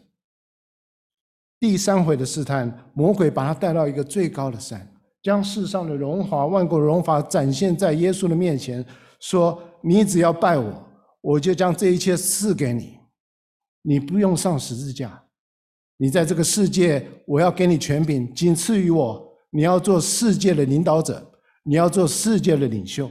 [1.60, 4.89] 第三回的试探，魔鬼把他带到一个最高的山，
[5.22, 8.84] 将世上的荣华、万国荣华展现在耶稣的面前，
[9.20, 10.88] 说：“你只要拜我，
[11.20, 12.98] 我就将这一切赐给你。
[13.82, 15.22] 你不用上十字架，
[15.96, 21.28] 你在这个世界，我要给你权柄，仅次于我。”你要做世界的领导者，
[21.64, 23.10] 你要做世界的领袖，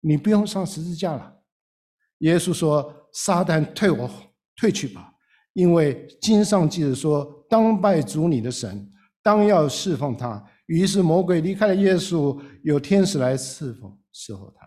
[0.00, 1.30] 你不用上十字架了。
[2.20, 4.10] 耶稣说：“撒旦退我
[4.56, 5.12] 退去吧，
[5.52, 8.90] 因为经上记着说，当拜主你的神，
[9.22, 14.66] 当要侍奉他。”于是魔鬼离开了耶稣，有天使来侍奉伺候他。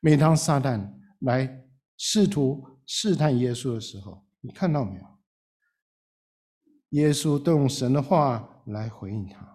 [0.00, 0.86] 每当撒旦
[1.20, 1.64] 来
[1.96, 5.02] 试图试探耶稣的时候，你看到没有？
[6.90, 9.46] 耶稣都用神的话来回应他。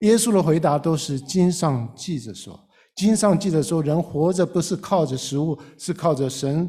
[0.00, 6.68] 耶稣的回答都是经上记着说，经上记着说，人活着不是靠着食物，是靠着神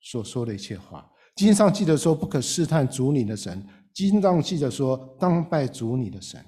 [0.00, 1.10] 所说的一切话。
[1.36, 3.66] 经上记着说，不可试探主你的神。
[3.92, 6.44] 经上记着说，当拜主你的神。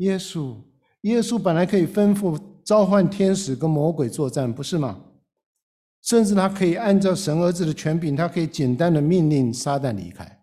[0.00, 0.56] 耶稣，
[1.02, 5.04] 耶稣本来可以吩咐召唤天使跟魔鬼作战，不是吗？
[6.02, 10.42] 甚至他可以按照神儿子的权柄，他可以简单的命令撒旦离开。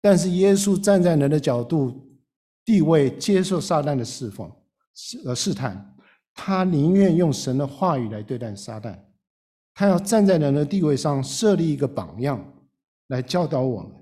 [0.00, 2.18] 但是耶稣站在人的角度、
[2.64, 4.50] 地位，接受撒旦的侍奉、
[5.24, 5.94] 呃试探，
[6.34, 8.98] 他宁愿用神的话语来对待撒旦。
[9.74, 12.44] 他要站在人的地位上，设立一个榜样，
[13.08, 13.92] 来教导我们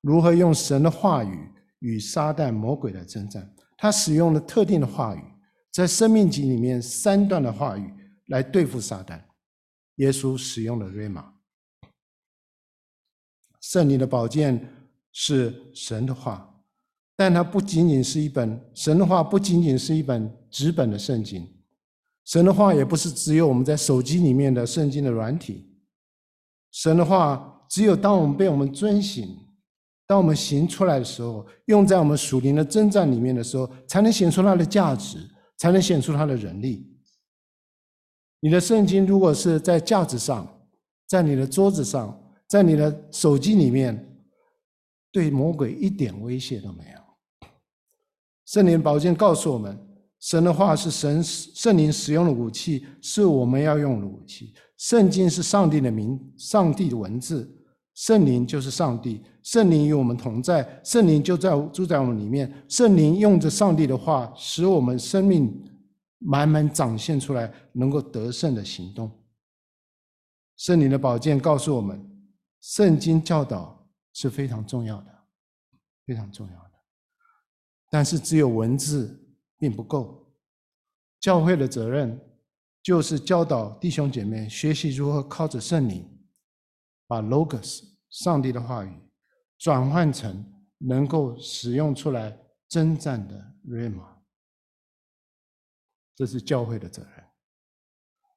[0.00, 1.48] 如何用神的话语
[1.80, 3.52] 与撒旦魔鬼来征战。
[3.78, 5.22] 他使用了特定的话语，
[5.70, 7.90] 在生命记里面三段的话语
[8.26, 9.18] 来对付撒旦。
[9.96, 11.32] 耶稣使用了瑞玛，
[13.60, 14.68] 圣灵的宝剑
[15.12, 16.62] 是神的话，
[17.16, 21.48] 但它不仅仅是一本神的话，不仅仅是一本纸本的圣经。
[22.24, 25.64] 神的话也不是只有我们在手机里面的圣经的软体。
[26.72, 29.36] 神的话，只有当我们被我们遵行，
[30.08, 35.18] 当我们行出来的时候，用在我们属灵的征战里面的时候，才能显出它的价值，
[35.58, 36.90] 才能显出它的能力。
[38.40, 40.48] 你的圣经如果是在架子上，
[41.06, 44.18] 在你的桌子上，在你的手机里面，
[45.12, 47.48] 对魔鬼一点威胁都没有。
[48.46, 49.78] 圣灵宝剑告诉我们，
[50.20, 54.54] 神的话是神圣灵使用的武器，是我们要用的武器。
[54.78, 57.57] 圣经是上帝的名，上帝的文字，
[57.98, 65.64] 圣灵就是上帝，圣灵与我们同在，圣灵就在住在我们里面，圣灵用着上帝的话，使我们生命。
[66.20, 69.08] 慢慢展现出来，能够得胜的行动。
[70.56, 72.04] 圣灵的宝剑告诉我们，
[72.60, 75.06] 圣经教导是非常重要的，
[76.04, 76.70] 非常重要的。
[77.88, 79.16] 但是只有文字
[79.58, 80.28] 并不够，
[81.20, 82.20] 教会的责任
[82.82, 86.04] 就是教导弟兄姐妹学习如何靠着圣灵，
[87.08, 88.92] 把 Logos 上帝的话语
[89.58, 90.44] 转换成
[90.78, 92.38] 能够使用出来
[92.68, 93.34] 征战的
[93.66, 94.06] Rhema。
[96.14, 97.24] 这是教会的责任。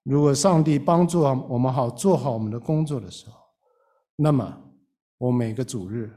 [0.03, 3.38] 如果上帝帮助我们好做好我们的工作的时候，
[4.15, 4.59] 那么
[5.17, 6.11] 我每个主日，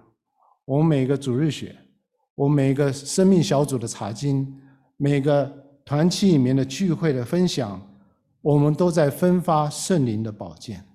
[0.64, 1.76] 我每个主日学，
[2.34, 4.58] 我每个生命小组的查经，
[4.96, 5.44] 每个
[5.84, 7.94] 团契里面的聚会的分享，
[8.40, 10.86] 我们都在分发圣灵的宝剑。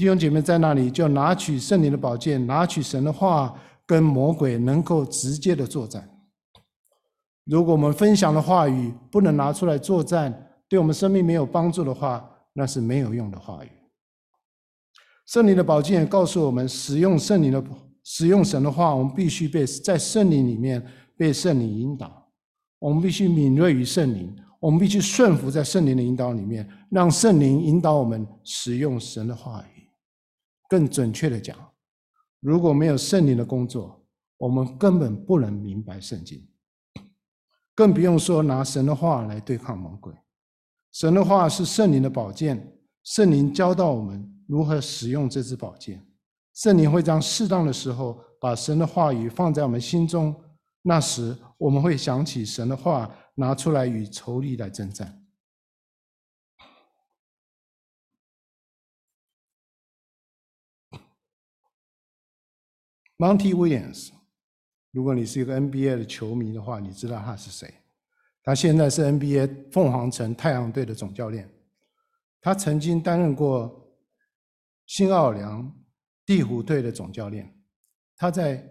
[0.00, 6.08] 弟兄姐妹在那里就拿取圣灵的宝剑，拿取神的话，跟魔鬼能够直接的作战。
[7.44, 10.32] 如果我们分享的话语不能拿出来作战，
[10.70, 13.68] 对我们生命没有帮助的话，那是没有用的话语。
[15.26, 17.62] 圣灵的宝剑也告诉我们，使用圣灵的
[18.02, 20.82] 使用神的话，我们必须被在圣灵里面
[21.14, 22.26] 被圣灵引导，
[22.78, 29.79] 我们必须敏锐于圣灵，我们必须顺服在圣灵的引导里面，让圣灵引导我们使用神的话语。
[30.70, 31.56] 更准确的讲，
[32.38, 34.06] 如果没有圣灵的工作，
[34.38, 36.48] 我们根本不能明白圣经。
[37.74, 40.14] 更不用说拿神的话来对抗魔鬼。
[40.92, 46.06] 神的话是圣灵的宝剑，圣灵教导我们如何使用这支宝剑。
[46.54, 50.32] 圣灵会将适当的时候把神的话语放在我们心中，
[50.82, 55.19] 那时我们会想起神的话，拿出来与仇敌来征战。
[63.20, 64.08] Monty Williams。
[64.92, 67.70] 如果你是一个 NBA 的球迷的话，你知道他是谁？
[68.42, 71.46] 他现在是 NBA 凤凰城太阳队的总教练。
[72.40, 73.94] 他曾经担任过
[74.86, 75.70] 新奥尔良
[76.24, 77.54] 鹈鹕队的总教练。
[78.16, 78.66] 他在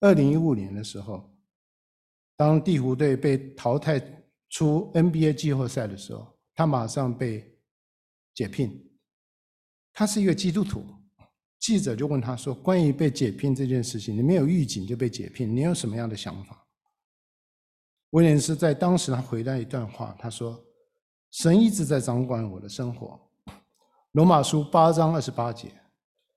[0.00, 1.30] 二零一五年的时候，
[2.34, 4.00] 当鹈鹕队被淘汰
[4.48, 7.58] 出 NBA 季后赛的时候，他马上被
[8.32, 8.90] 解聘。
[9.92, 10.82] 他是一个基督徒。
[11.62, 16.66] 记者就问他说：“关于被解聘这件事情，你没有预警就被解聘，你有什么样的想法？”
[18.10, 20.60] 威廉斯在当时他回答一段话，他说
[21.30, 23.18] ：“神一直在掌管我的生活。”
[24.10, 25.72] 罗马书八章二十八节，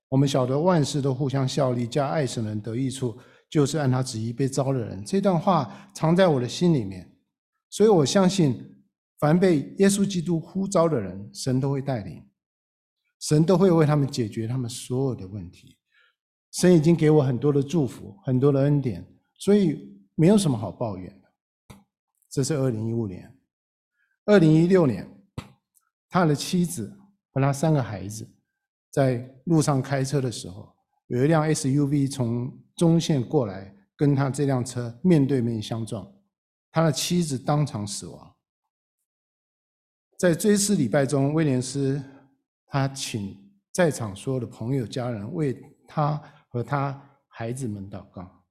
[0.08, 3.18] 我们晓得万事都互相效力，加爱神人得益处，
[3.50, 5.04] 就是按他旨意被召的人。
[5.04, 7.04] 这段话藏在我的心里面，
[7.68, 8.56] 所以我相信，
[9.18, 12.24] 凡被耶稣基督呼召的人，神都会带领。
[13.20, 15.76] 神都会为他们解决他们所有的问题。
[16.52, 21.76] 神已经给我很多的祝福，很多的恩典，所以没有什么好抱怨的。
[22.30, 23.36] 这是二零一五年，
[24.24, 25.06] 二零一六年，
[26.08, 26.98] 他的妻子
[27.32, 28.26] 和他三个孩子
[28.90, 30.74] 在路上开车的时候，
[31.08, 36.10] 有一辆 SUV 从中线过来，跟他这辆车面对面相撞，
[36.70, 38.34] 他的妻子当场死亡。
[40.18, 42.02] 在追思礼拜中，威廉斯
[42.66, 43.36] 他请
[43.72, 45.56] 在场所有的朋友、家人为
[45.86, 48.44] 他和他孩子们祷告。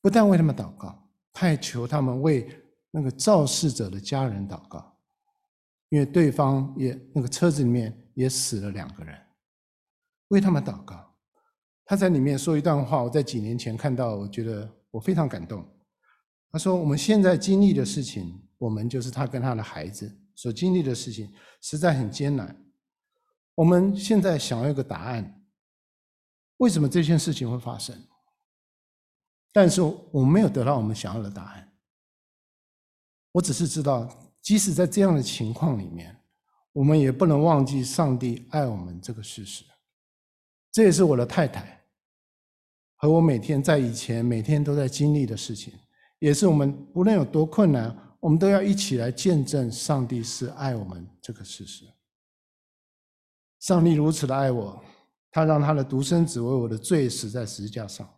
[0.00, 2.48] 不但为他们祷告，他还求他们为
[2.90, 4.98] 那个肇事者的家人祷告，
[5.90, 9.16] 因为对方也那个车子里面也死了两个人，
[10.28, 11.14] 为他们祷告。
[11.84, 15.64] 他在里面说一段话，我在几年前看到，我觉得我非常感动。
[16.50, 22.56] 他说：“我们现在经历的事情，我们就是他跟他的孩子所经历的事情，实在很艰难。
[23.54, 25.44] 我们现在想要一个答案，
[26.58, 27.96] 为什么这件事情会发生？”
[29.52, 31.72] 但是我们没有得到我们想要的答案。
[33.32, 34.08] 我只是知道，
[34.40, 36.18] 即使在这样的情况里面，
[36.72, 39.64] 我们也不能忘记上帝爱我们这个事实。
[40.70, 41.84] 这也是我的太太
[42.96, 45.74] 和我每天在以前每天都在经历的事情，
[46.18, 51.91] 也是我们无论有多困难，我们都要一起来见证上帝是爱我们这个事实。
[53.62, 54.84] 上帝如此的爱我，
[55.30, 58.08] 他让他的独生子为我的罪死在十字架上。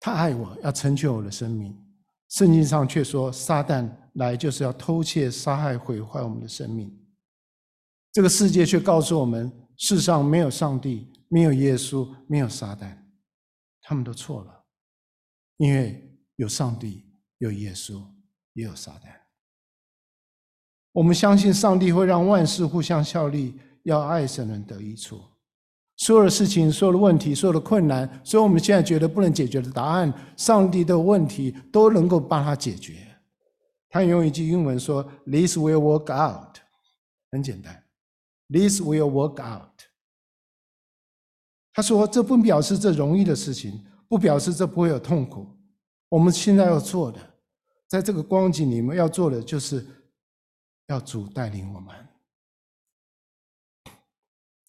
[0.00, 1.76] 他爱我，要成全我的生命。
[2.28, 6.92] 圣经上却说，撒旦来就是要偷窃、杀害、毁坏我们的生命。
[8.10, 12.98] 这个世界却告诉我们，世上没有上帝，没有耶稣，没有撒旦。
[13.80, 14.64] 他们都错了，
[15.58, 17.08] 因为有上帝，
[17.38, 18.04] 有耶稣，
[18.54, 19.20] 也有撒旦。
[20.90, 25.20] 我们相信上帝会让万事互相效力，要爱神人得益处。
[25.96, 33.06] 所有的事情、所有的问题、所有的困难，所有我们现在觉得不能解决的答案，上帝的问题都能够帮他解决。
[33.90, 36.56] 他用一句英文说：“This will work out。”
[37.30, 37.84] 很简单
[38.48, 39.82] ，“This will work out。”
[41.74, 45.46] 他说：“这不表示这容易的事情，不表示这不会有痛苦。
[46.08, 47.20] 我们现在要做的，
[47.88, 49.86] 在这个光景里面要做的，就是
[50.86, 51.94] 要主带领我们。”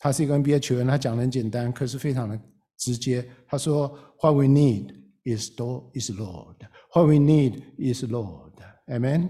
[0.04, 2.38] 他是一个 NBA 球员，他讲的很简单，可是非常的
[2.76, 3.24] 直接。
[3.48, 3.88] 他说
[4.20, 6.56] ：“What we need is do is Lord.
[6.96, 8.54] What we need is Lord.
[8.88, 9.30] Amen。”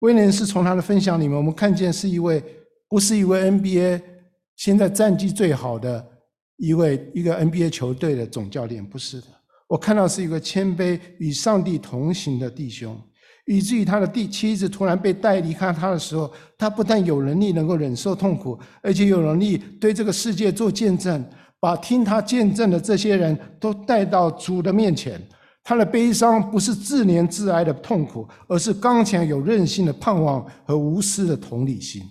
[0.00, 2.42] 威廉斯从他的分享里面，我们看见是一位
[2.88, 4.02] 不是一位 NBA
[4.56, 6.08] 现在战绩最好的
[6.56, 9.26] 一位一个 NBA 球队的总教练，不是的。
[9.68, 12.98] 我看到是一个谦卑与上帝同行的弟兄。
[13.46, 21.24] 以至于他的第妻子突然被带离开他的时候，他不但有能力能够忍受痛苦，而且有能力对这个世界做见证，
[21.58, 25.20] 把听他见证的这些人都带到主的面前。
[25.64, 32.02] 他的悲伤不是自怜自哀的痛苦，而是刚强有韧性的盼望和无私的同理心。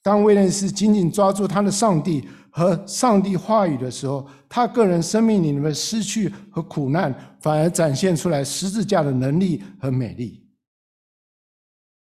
[0.00, 10.43] 当威廉斯紧紧抓住他的上帝和上帝话语的时候，他个人生命里面的失去和苦难，反而展现出来十字架的能力和美丽。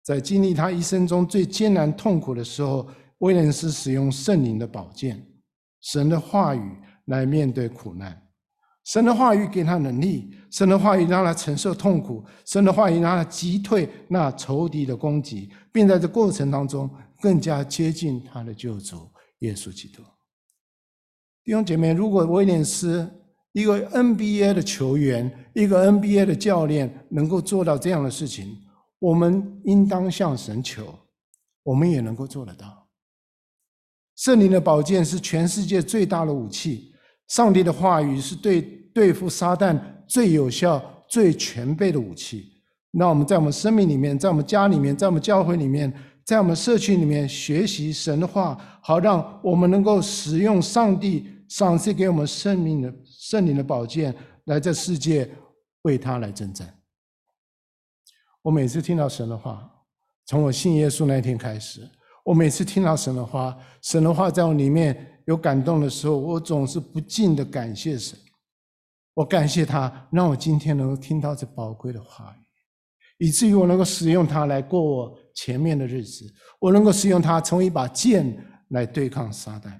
[0.04, 2.86] 在经历他一生中最艰难痛苦的时候，
[3.18, 5.26] 威廉斯使用圣灵的宝剑，
[5.80, 6.76] 神的话语
[7.06, 8.20] 来面对苦难。
[8.84, 20.02] 神的话语给他能力，神的话语让他承受痛苦，神的话语让他击退那仇敌的攻击，并在这过程当中更加接近他的救主耶稣基督。
[21.42, 23.10] 弟兄姐妹，如果威廉斯
[23.52, 28.54] 一个 NBA 的球员，一个 NBA 的教练能够做到这样的事情，
[29.04, 30.98] 我们应当向神求，
[31.62, 32.88] 我们也能够做得到。
[34.16, 36.94] 圣灵的宝剑是全世界最大的武器，
[37.28, 38.62] 上帝的话语是对
[38.94, 39.78] 对付撒旦
[40.08, 42.50] 最有效、最全备的武器。
[42.92, 45.92] 那我们在我们生命里面，在我们家里面，在我们教会里面，
[46.24, 55.30] 在我们社区里面学习神的话，好让我们能够使用上帝赏赐给我们生命的圣灵的宝剑，来这世界
[55.82, 56.73] 为他来征战。
[58.44, 59.66] 我每次听到神的话，
[60.26, 61.80] 从我信耶稣那一天开始，
[62.22, 68.18] 我每次听到神的话，神的话在我里面有感动的时候，我总是不尽的感谢神。
[69.14, 76.30] 我感谢他，让我今天能够听到这宝贵的话语，以至于我能够使用它来过我前面的日子，
[76.60, 78.36] 我能够使用它成为一把剑
[78.68, 79.72] 来对抗撒旦。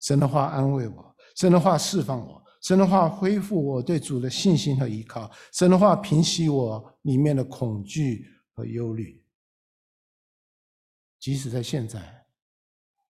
[0.00, 2.41] 神的话安慰我，神的话释放我。
[2.62, 9.20] 神的话恢复我对主的信心和依靠，神的话平息我里面的恐惧和忧虑。
[11.18, 12.24] 即使在现在，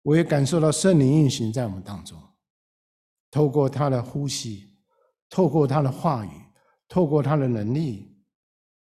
[0.03, 2.21] 我也感受到圣灵运行在我们当中，
[3.31, 4.75] 透过他的呼吸，
[5.31, 6.31] 透过他的话语，
[6.89, 8.17] 透过他的能力，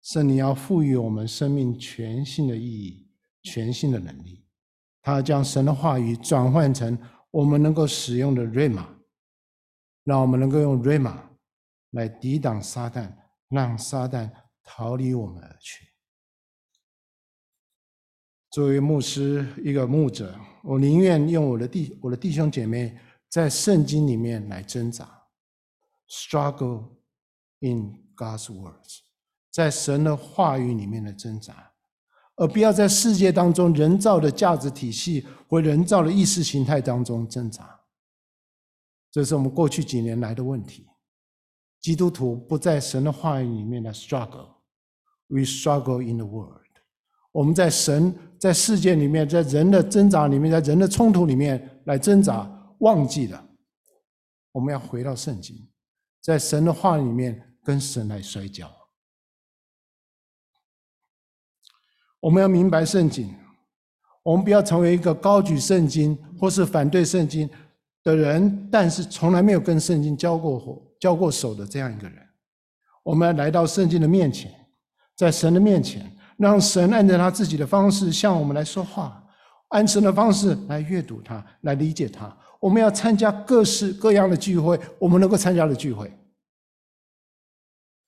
[0.02, 3.10] 圣灵要赋予我们生命全新的意义、
[3.42, 4.44] 全新的能力。
[5.00, 6.96] 他将神的话语转换成
[7.30, 8.88] 我们能够使用的瑞玛，
[10.04, 11.22] 让我们能够用瑞玛
[11.90, 13.12] 来抵挡撒旦，
[13.48, 14.30] 让撒旦
[14.62, 15.86] 逃离我们而去。
[18.50, 22.98] 作为牧师，一个牧者，我宁愿用我的弟我的弟兄姐妹
[23.28, 25.08] 在圣经里面来挣扎
[26.08, 26.90] ，struggle
[27.60, 28.98] in God's words，
[29.50, 31.72] 在神的话语里面的挣扎，
[32.36, 37.81] 而不要在世界当中人造的价值体系或人造的意识形态当中挣扎。
[39.12, 40.86] 这是我们过去几年来的问题。
[41.80, 46.62] 基督徒不在神的话语里面的 struggle，we struggle in the world。
[47.30, 53.48] 我们在神在世界里面，在人的挣扎里面，在人的冲突里面来挣扎，忘记了
[54.52, 55.68] 我们要回到圣经，
[56.20, 58.70] 在神的话里面跟神来摔跤。
[62.20, 63.34] 我们要明白圣经，
[64.22, 67.50] 我们不要成为一个高举圣经或是反对圣经
[68.04, 72.18] 的人，但是从来没有跟圣经交过火、交过手的这样一个人。
[73.02, 74.50] 我们来到圣经的面前，
[75.16, 76.10] 在神的面前。
[76.38, 79.22] 让神按照他自己的方式向我们来说话，
[79.68, 82.36] 按神的方式来阅读它，来理解它。
[82.58, 86.10] 我们要参加各式各样的聚会，我们能够参加的聚会。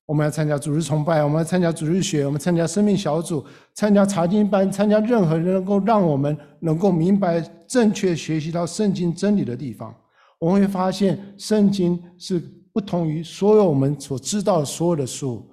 [0.07, 3.45] 我们要参加主日崇拜，我们要参加主日学，我们参加生命小组，
[3.75, 9.95] 参加查经班，参加任何人能够让我们能够明白正确学习到圣经真理的地方。
[10.39, 12.39] 我们会发现，圣经是
[12.73, 15.51] 不同于所有我们所知道的所有的书，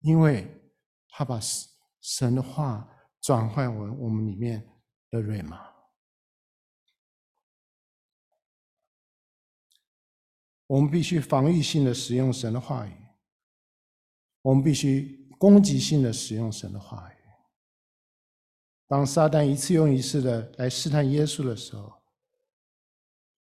[0.00, 0.46] 因为
[1.08, 1.40] 他把。
[2.04, 2.84] 神的话
[3.20, 4.60] 转换为我们里面
[5.08, 5.56] 的瑞玛。
[10.66, 12.90] 我们必须防御性的使用神的话语，
[14.42, 17.16] 我们必须攻击性的使用神的话语。
[18.86, 21.92] 当撒旦一次又一次的来试探耶稣的时候，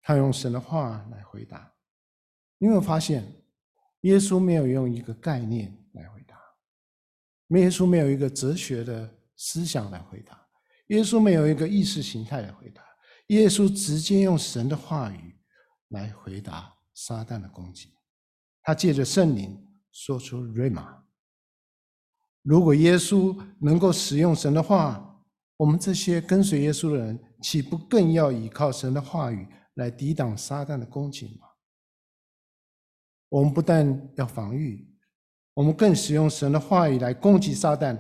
[0.02, 1.74] 他用神的话来回答。
[2.58, 3.24] 你有没有发现，
[4.02, 6.38] 耶稣没有用一个概念来回答？
[7.50, 10.48] 耶稣没有一个哲学的思想来回答，
[10.88, 12.84] 耶稣没有一个意识形态来回答，
[13.28, 15.40] 耶稣直接用神的话语
[15.90, 17.94] 来回答撒旦的攻击。
[18.64, 19.67] 他借着圣灵
[19.98, 21.04] 说出“瑞玛”。
[22.44, 25.26] 如果耶稣能够使用神的话，
[25.58, 31.48] 我们这些跟随耶稣的人，岂不更要依靠神的话语来抵挡撒旦的攻击吗？
[33.30, 34.88] 我们不但要防御。
[35.56, 37.98] 我们更使用神的话语来攻击撒旦。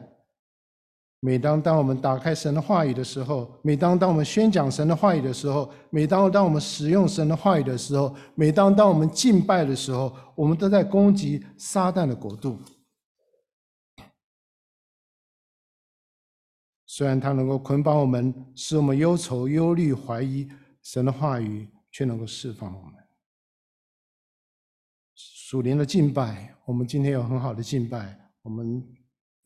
[1.27, 12.57] 每当当我们打开神的话语的时候，每当当我们宣讲神的话语的时候，每当当我们使用神的话语的时候，每当当我们敬拜的时候，我们都在攻击撒旦的国度。
[16.85, 20.47] 虽然他能够捆绑我们，使我们忧愁、忧虑、怀疑，
[20.81, 22.93] 神的话语却能够释放我们。
[25.13, 28.81] 属灵的敬拜，我们今天有很好的敬拜，我们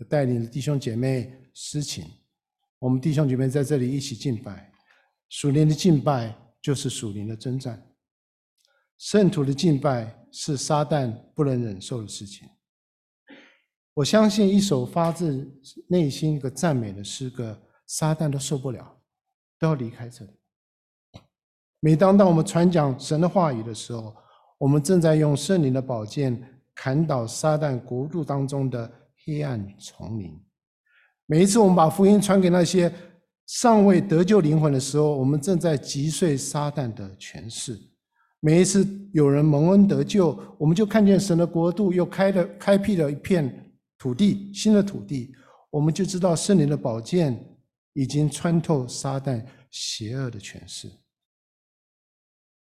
[0.07, 2.06] 带领弟兄姐妹私情，
[2.80, 4.72] 我们弟兄姐妹在这里一起敬拜。
[5.30, 7.82] 属灵的敬拜就是属灵的征战，
[8.97, 12.49] 圣徒的敬拜是撒旦不能忍受的事情。
[13.93, 15.49] 我相信一首发自
[15.88, 19.02] 内心一个赞美的诗歌，撒旦都受不了，
[19.58, 20.32] 都要离开这里。
[21.80, 24.16] 每当当我们传讲神的话语的时候，
[24.58, 30.39] 我们正在用圣灵的宝剑砍倒撒旦国度当中的黑暗丛林。
[31.32, 32.93] 每一次我们把福音传给那些
[33.47, 37.79] 尚未得救灵魂的时候，我们正在击碎撒旦的权势。
[38.41, 45.34] 每一次有人蒙恩得救，我们就看见神的国度又开了开辟了一片土地，新的土地，
[45.69, 47.41] 我们就知道圣灵的宝剑
[47.93, 50.89] 已经穿透撒旦邪恶的权势。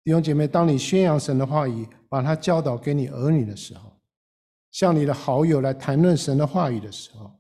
[0.04, 3.98] 弟兄姐妹，当你宣扬神的话语，把它教导给你儿女的时候，
[4.70, 7.39] 向你的好友来谈论神的话语的时候，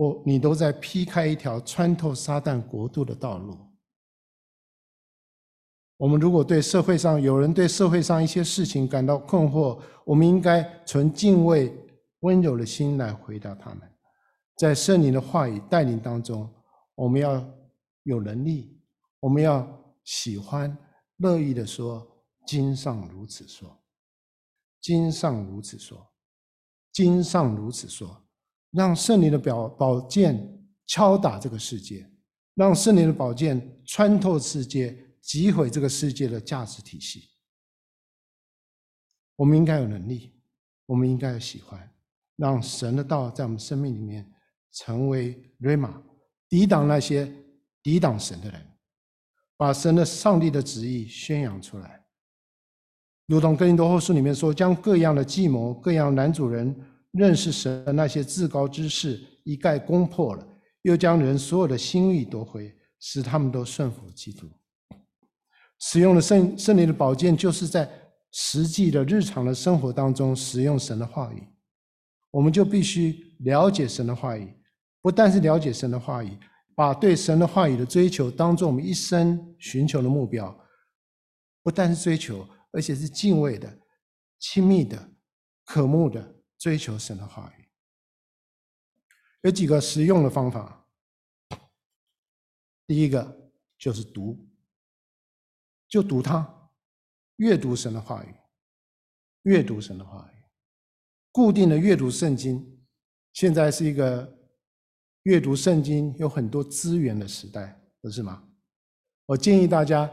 [0.00, 3.54] 我你都在劈开一条穿透撒旦国度的道路。
[5.98, 11.70] 我们如果对社会上有人对社会上一些事情感到困惑，我们应该存敬畏、
[12.20, 13.82] 温柔的心来回答他们。
[14.56, 16.50] 在圣灵的话语带领当中，
[16.94, 17.46] 我们要
[18.04, 18.80] 有能力，
[19.20, 19.68] 我们要
[20.04, 20.74] 喜欢。
[21.18, 23.78] 乐意的说，经上如此说，
[24.80, 26.10] 经上如此说，
[26.90, 28.26] 经上如此说，
[28.70, 30.38] 让圣灵的宝宝剑
[30.86, 32.08] 敲打这个世界，
[32.54, 37.30] 让圣灵的宝剑穿透世界，击毁这个世界的价值体系。
[39.36, 40.40] 我们应该有能力，
[40.86, 41.92] 我们应该有喜欢，
[42.36, 44.30] 让神的道在我们生命里面
[44.72, 46.02] 成为 Rhema，
[46.48, 47.32] 抵挡那些
[47.82, 48.66] 抵挡神的人，
[49.56, 52.04] 把神的上帝的旨意宣扬出来。
[53.26, 56.74] 如同哥林多后书里面说，将各样的计谋、各样男主人
[57.12, 60.46] 认识神的那些至高之事一概攻破了，
[60.82, 64.48] 又将人所有的心意夺回，使他们都顺服基督。
[65.78, 67.90] 使用的圣圣灵的宝剑，就是在
[68.32, 71.42] 实际的日常的生活当中使用神的话语。
[72.30, 74.52] 我们就必须了解神的话语，
[75.02, 76.36] 不但是了解神的话语，
[76.74, 80.56] 把对神的话语的追求当做我们一生寻求的目标，
[81.62, 82.46] 不但是追求。
[82.72, 83.68] 而且是敬畏的、
[84.38, 85.10] 亲密的、
[85.64, 87.64] 渴慕的追求神的话语。
[89.40, 90.86] 有几个实用的方法。
[92.86, 94.48] 第一个就是读，
[95.88, 96.70] 就读它，
[97.36, 98.34] 阅读神的话语，
[99.42, 100.44] 阅读神的话语，
[101.32, 102.86] 固定的阅读圣经。
[103.32, 104.38] 现在是一个
[105.22, 108.48] 阅读圣经有很多资源的时代，不是吗？
[109.26, 110.08] 我建议大家。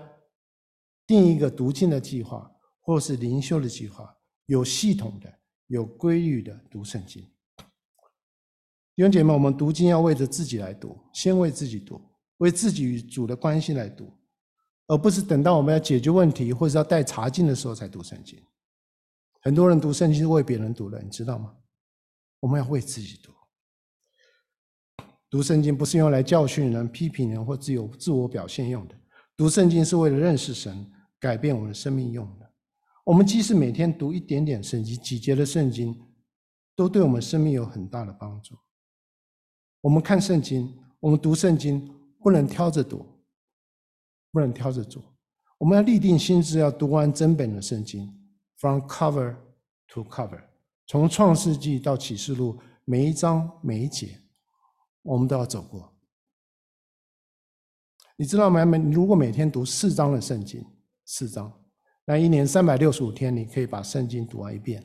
[1.06, 4.14] 定一个读经的计划，或是灵修的计划，
[4.48, 5.37] 有系统的、
[5.68, 7.22] 有规律的读圣经。
[8.96, 12.02] 弟兄姐妹，我们读经要为着自己来读，先为自己读，
[12.38, 14.12] 为自己与主的关系来读，
[14.88, 18.42] 而不是等到我们要解决问题或者要带查经的时候才读圣经。
[19.42, 21.56] 很多人读圣经是为别人读的，你知道吗？
[22.40, 23.32] 我们要为自己读。
[25.30, 28.96] 读圣经不是用来教训人、批评人或自由自我表现用的，
[29.36, 30.92] 读圣经是为了认识神。
[31.20, 32.47] 改变我们的生命用的。
[33.08, 35.98] 我们即使每天读一点点圣经、几节的圣经，
[36.76, 38.54] 都对我们生命有很大的帮助。
[39.80, 41.88] 我们看圣经，我们读圣经，
[42.20, 43.24] 不能挑着读，
[44.30, 45.02] 不能挑着做。
[45.58, 48.14] 我们要立定心志，要读完整本的圣经
[48.58, 49.38] ，from cover
[49.88, 50.44] to cover，
[50.86, 54.22] 从创世纪到启示录，每一章每一节，
[55.04, 55.98] 我们都要走过。
[58.18, 58.66] 你知道吗？
[58.66, 60.62] 你如果每天读四章的圣经，
[61.06, 61.54] 四章，
[62.10, 64.82] 那一年三百六十五天，你可以把圣经读完一遍。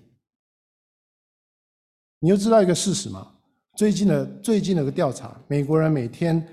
[2.19, 3.35] 你又知道一个事实吗？
[3.77, 6.45] 最近的最近的一个调查，美国人每天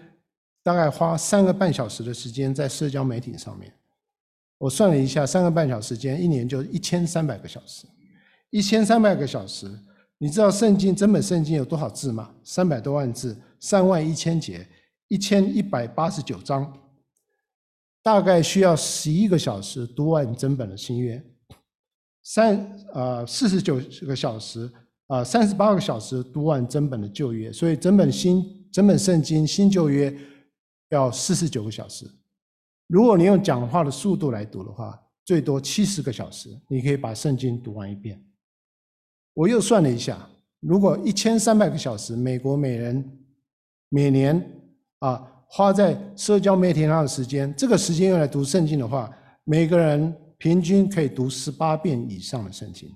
[0.61, 3.73] 大概花三个半小时的时间在社交媒体上面。
[4.59, 7.87] 我算了一下，三个半小时间，一年就一千三百个小时。
[8.51, 9.67] 一千三百个小时，
[10.19, 12.31] 你知道圣经整本圣经有多少字吗？
[12.43, 14.67] 三百多万字，三万一千节，
[15.07, 16.71] 一千一百八十九章。
[18.01, 21.21] 大概需要十一个小时读完整本的新约，
[22.23, 23.75] 三呃四十九
[24.07, 24.71] 个小时
[25.07, 28.41] 啊三十八个小时读完整本的旧约，所以整本新
[28.71, 30.17] 整本圣经新旧约
[30.89, 32.09] 要四十九个小时。
[32.87, 38.25] 如果你用讲话的速度来读的话，最多七十个小时，你可以把圣经读完一遍。
[39.33, 40.27] 我又算了一下，
[40.61, 43.19] 如果一千三百个小时，美国每人
[43.89, 44.41] 每年
[44.99, 45.28] 啊。
[45.51, 49.11] 花在社交媒体上的时间，这个时间用来读圣经的话，
[49.43, 52.87] 每个人平均可以读十八遍以上的圣经。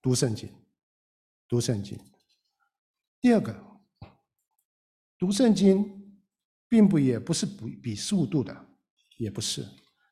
[0.00, 0.48] 读圣经，
[1.48, 1.98] 读圣经。
[3.20, 3.52] 第二个，
[5.18, 5.84] 读圣经，
[6.68, 8.56] 并不也不是比比速度的，
[9.18, 9.66] 也不是。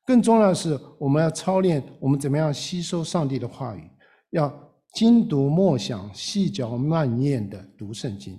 [0.04, 3.88] 更重要的是，我们要操练我们怎么样吸收上帝的话语，
[4.30, 4.52] 要
[4.92, 8.36] 精读默想、细嚼慢咽的读圣经。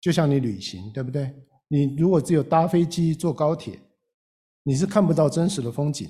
[0.00, 1.34] 就像你旅行，对不对？
[1.68, 3.78] 你如果只有搭飞机、坐高铁，
[4.62, 6.08] 你是看不到真实的风景。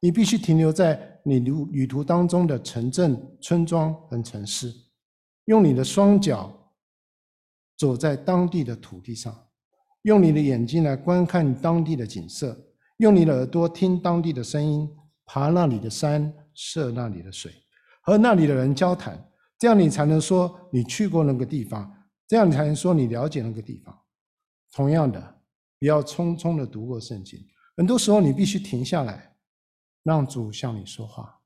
[0.00, 4.70] 你必须停留在你旅旅途当中的城镇、村庄和城市，
[5.46, 6.52] 用你的双脚
[7.78, 9.34] 走在当地的土地上，
[10.02, 12.54] 用你的眼睛来观看当地的景色，
[12.98, 14.86] 用你的耳朵听当地的声音，
[15.24, 17.50] 爬那里的山，涉那里的水，
[18.02, 19.18] 和那里的人交谈，
[19.58, 21.90] 这样你才能说你去过那个地方。
[22.26, 23.98] 这样你才能说你了解那个地方。
[24.72, 25.42] 同样的，
[25.78, 27.38] 不要匆匆的读过圣经，
[27.76, 29.36] 很多时候你必须停下来，
[30.02, 31.40] 让主向你说话。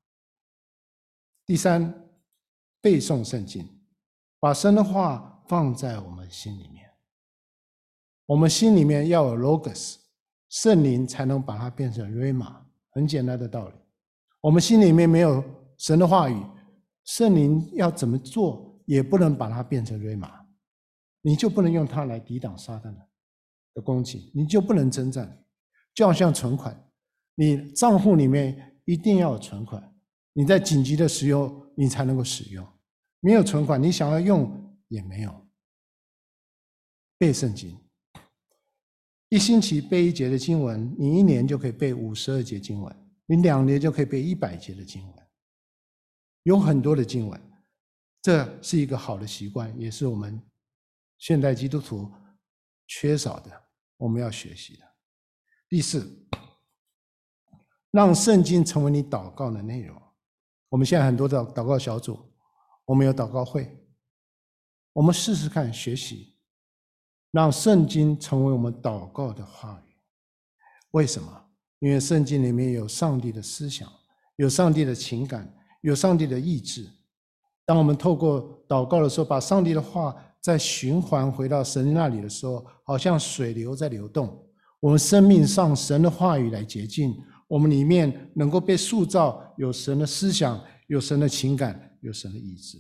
[1.45, 2.09] 第三，
[2.81, 3.69] 背诵圣经，
[4.39, 6.91] 把神的话放在我们心里面。
[8.27, 9.97] 我们心里面要有 Logos，
[10.49, 12.55] 圣灵才能把它变成 Rhema。
[12.91, 13.75] 很简单的道理。
[14.41, 15.45] 我们心里面没有
[15.77, 16.43] 神的话语，
[17.05, 20.47] 圣灵要怎么做也不能把它变成 Rhema。
[21.29, 22.85] 你就不能用它来抵挡撒旦
[23.75, 25.45] 的攻击，你就不能征战，
[25.95, 26.91] 就好像存款，
[27.35, 29.95] 你账户里面一定要有存款，
[30.33, 32.67] 你在紧急的时候你才能够使用，
[33.21, 35.47] 没有存款，你想要用也没有。
[37.19, 37.79] 背圣经，
[39.29, 45.27] 一星期背一节的经文，你一年就可以背五十二节经文，你两年就可以背一百节的经文，
[46.45, 47.39] 有很多的经文。
[48.23, 50.43] 这是一个好的习惯，也是我们
[51.19, 52.11] 现代基督徒
[52.87, 53.51] 缺少的，
[53.97, 54.85] 我们要学习的。
[55.69, 56.27] 第四，
[57.91, 60.01] 让圣经成为你祷告的内容。
[60.69, 62.19] 我们现在很多的祷告小组，
[62.85, 63.85] 我们有祷告会，
[64.93, 66.39] 我们试试看学习，
[67.31, 69.95] 让圣经成为我们祷告的话语。
[70.93, 71.47] 为什么？
[71.81, 73.91] 因为圣经里面有上帝的思想，
[74.37, 76.89] 有上帝的情感，有上帝的意志。
[77.65, 84.47] 当我们透过祷告的时候，把上帝的话在循环回到神那里的时候，好像水流在流动。
[84.81, 87.15] 我们生命上神的话语来洁净，
[87.49, 92.79] 我们里面能够被塑造，有神的思想，有神的情感，有神的意志。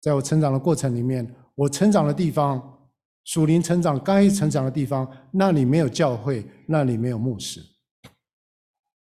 [0.00, 2.88] 在我成长的过程里面，我成长的地方，
[3.24, 7.60] 属灵成长该成长的地方，那里没有教会，那里没有牧师。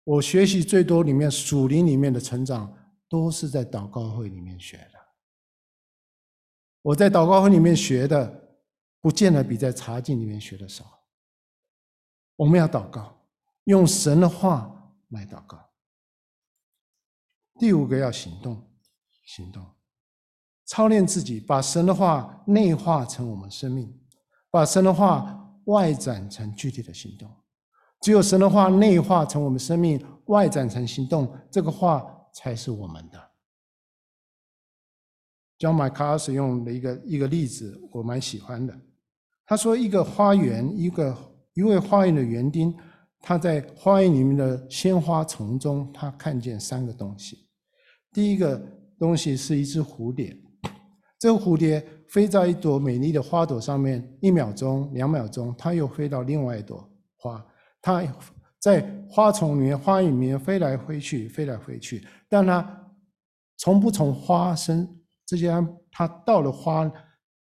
[0.04, 2.74] 我学习最多里面属灵里面的成长。
[3.10, 4.97] 都是在祷告会里面学的。
[6.88, 8.58] 我在祷告会里面学的，
[9.02, 10.86] 不见得比在茶经里面学的少。
[12.38, 13.14] 我们要祷告，
[13.66, 15.60] 用神的话来祷告。
[17.60, 18.72] 第五个要行动，
[19.26, 19.66] 行动，
[20.64, 23.94] 操练自己，把神的话内化成我们生命，
[24.50, 27.30] 把神的话外展成具体的行动。
[28.00, 32.14] 只有神的话内化成我们生命，外展成行动，这个话。
[32.34, 33.27] 才是我们的。
[35.60, 38.74] John MacArthur 用的一个一个例子，我蛮喜欢的。
[39.46, 41.18] 他说，一个花园，一个
[41.54, 42.76] 一位花园的园丁，
[43.22, 47.48] 他在花园里面的鲜花丛中，他看见三个东西。
[48.12, 48.62] 第一个
[49.00, 50.36] 东西是一只蝴蝶，
[51.20, 57.46] 这个蝴蝶飞在一朵美丽的花朵上面，一秒钟、两秒钟，它又飞到另外一朵花，
[57.82, 58.04] 它。
[58.60, 62.92] 在花丛里面、花园里面飞来飞去、飞来飞去，但它
[63.56, 64.97] 从不从花身
[65.28, 65.52] 这些，
[65.92, 66.90] 它到了花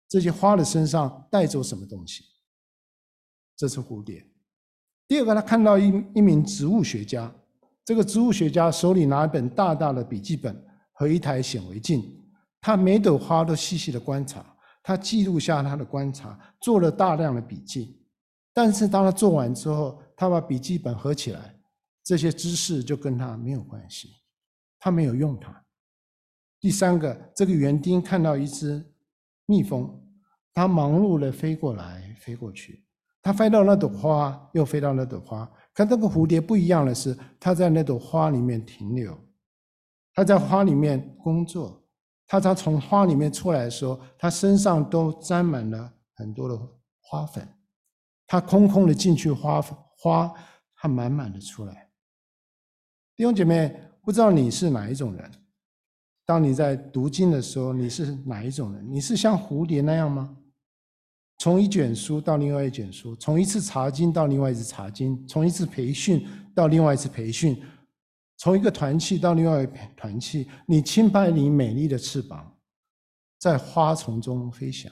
[0.09, 2.25] 这些花的身上带走什么东西？
[3.55, 4.23] 这是蝴蝶。
[5.07, 7.33] 第二个，他看到一一名植物学家，
[7.85, 12.03] 这个植物学家手里拿一本大大的笔记本和一台显微镜，
[12.59, 14.45] 他每朵花都细细的观察，
[14.83, 18.05] 他记录下他的观察，做了大量的笔记。
[18.53, 21.57] 但是当他做完之后，他把笔记本合起来，
[22.03, 24.09] 这些知识就跟他没有关系，
[24.77, 25.63] 他没有用它。
[26.61, 28.85] 第三个，这个园丁看到一只
[29.47, 29.99] 蜜蜂，
[30.53, 32.85] 它忙碌地飞过来飞过去，
[33.19, 35.51] 它飞到那朵花，又飞到那朵花。
[35.73, 39.17] 可这个蝴蝶不一样的是，它在那朵花里面停留，
[40.13, 41.83] 它在花里面工作，
[42.27, 46.55] 它在从花里面出来的时候，它身上都沾满了很多的
[46.99, 47.47] 花粉。
[48.27, 49.59] 它空空的进去，花
[49.97, 50.31] 花
[50.75, 51.89] 它满满的出来。
[53.15, 55.31] 弟兄姐妹，不知道你是哪一种人？
[56.31, 58.89] 当你在读经的时候，你是哪一种人？
[58.89, 60.37] 你是像蝴蝶那样吗？
[61.39, 66.25] 从一卷书到另外一卷书，从一次查经到另外一次查经，从一次培训
[66.55, 67.61] 到另外一次培训，
[68.37, 72.57] 从一个团契到另外一个团契，你轻拍你美丽的翅膀，
[73.37, 74.89] 在花丛中飞翔，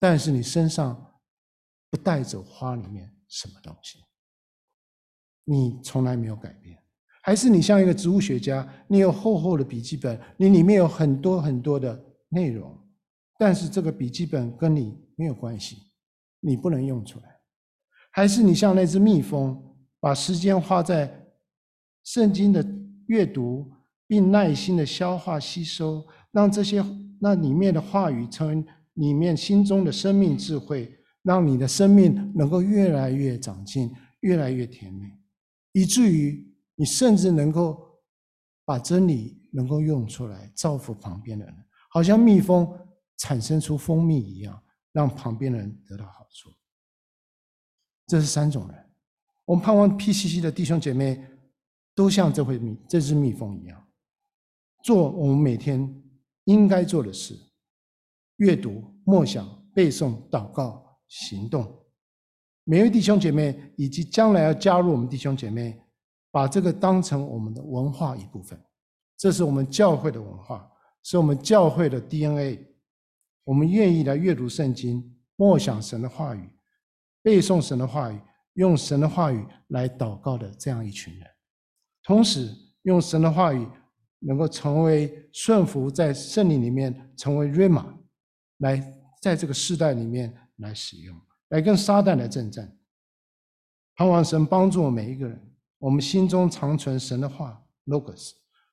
[0.00, 1.02] 但是你身上。
[1.88, 4.00] 不带走花里面什么东西，
[5.44, 6.76] 你从来没有改变，
[7.26, 12.72] 还是你像一个植物学家，你有厚厚的笔记本，你里面有很多很多的内容，
[13.36, 15.76] 但是这个笔记本跟你没有关系，
[16.38, 17.24] 你不能用出来，
[18.12, 19.60] 还是你像那只蜜蜂，
[19.98, 21.12] 把时间花在
[22.04, 22.64] 圣经的
[23.08, 23.72] 阅读，
[24.06, 26.80] 并耐心的消化吸收，让这些
[27.20, 28.64] 那里面的话语成为
[28.94, 30.92] 里面心中的生命智慧。
[31.24, 35.10] 让你的生命能够越来越长进，越来越甜美，
[35.72, 38.00] 以至于你甚至能够
[38.64, 41.54] 把真理能够用出来，造福旁边的人，
[41.90, 42.66] 好像蜜蜂
[43.16, 44.62] 产生出蜂蜜一样，
[44.92, 46.50] 让旁边的人得到好处。
[48.06, 48.90] 这是三种人，
[49.44, 51.26] 我们盼望 PCC 的弟兄姐妹
[51.94, 53.84] 都像这会蜜这只蜜蜂一样，
[54.84, 56.02] 做我们每天
[56.44, 57.36] 应该做的事：
[58.36, 60.84] 阅读、默想、背诵、祷告。
[61.08, 61.84] 行动，
[62.64, 65.80] 每位弟兄姐妹以及将来要加入我们弟兄姐妹，
[66.36, 68.62] 把这个当成我们的文化一部分。
[69.16, 70.70] 这是我们教会的文化，
[71.02, 72.76] 是我们教会的 DNA。
[73.44, 76.46] 我们愿意来阅读圣经，默想神的话语，
[77.22, 78.20] 背诵神的话语，
[78.52, 81.26] 用神的话语来祷告的这样一群人。
[82.02, 83.66] 同时，用神的话语
[84.18, 87.98] 能够成为顺服在圣灵里面，成为瑞玛
[88.58, 88.76] 来
[89.22, 90.36] 在这个世代里面。
[90.56, 91.18] 来使用，
[91.48, 92.78] 来跟撒旦来征战。
[93.94, 95.45] 盼望神帮助每一个人，
[95.86, 98.32] 我们心中常存神的话，Logos，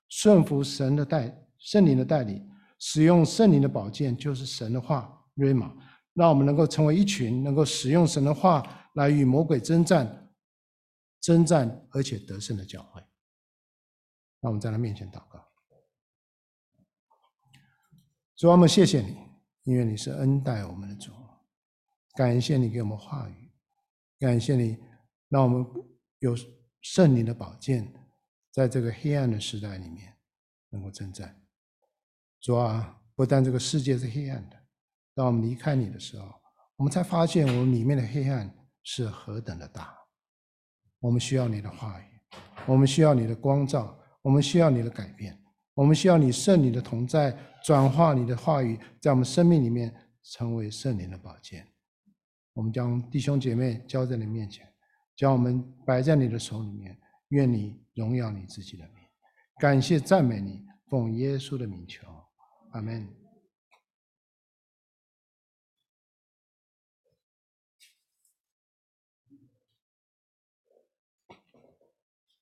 [0.10, 2.44] 顺服神的带圣灵的带领，
[2.80, 5.72] 使用圣灵的宝剑，就是神的话，瑞玛，
[6.16, 10.28] 让我们能够成为一群能够使用神的话来与魔鬼征战、
[11.22, 13.00] 征战而且得胜的教会。
[14.42, 15.40] 让我们在他面前祷告。
[18.36, 19.16] 主，我们谢谢你，
[19.66, 21.12] 因为你是恩待我们的主。
[22.16, 23.52] 感谢你给我们话语，
[24.18, 24.80] 感谢你
[25.30, 25.64] 让我们
[26.18, 26.36] 有
[26.84, 27.92] 圣灵的宝剑，
[28.52, 30.14] 在这个黑暗的时代里面
[30.70, 31.42] 能够征战。
[32.42, 34.58] 主啊，不但这个世界是黑暗的，
[35.16, 36.30] 当我们离开你的时候，
[36.76, 38.54] 我们才发现我们里面的黑暗
[38.84, 39.98] 是何等的大。
[41.00, 42.20] 我们需要你的话语，
[42.68, 45.42] 我们需要你的光照，我们需要你的改变。
[45.76, 51.66] 我们需要你圣灵的同在，转化你的话语，在我们生命里面成为圣灵的宝剑。
[52.52, 54.72] 我们将弟兄姐妹交在你面前，
[55.16, 56.98] 将我们摆在你的手里面。
[57.30, 58.98] 愿你荣耀你自己的名，
[59.60, 62.06] 感谢赞美你，奉耶稣的名求，
[62.74, 63.23] 阿门。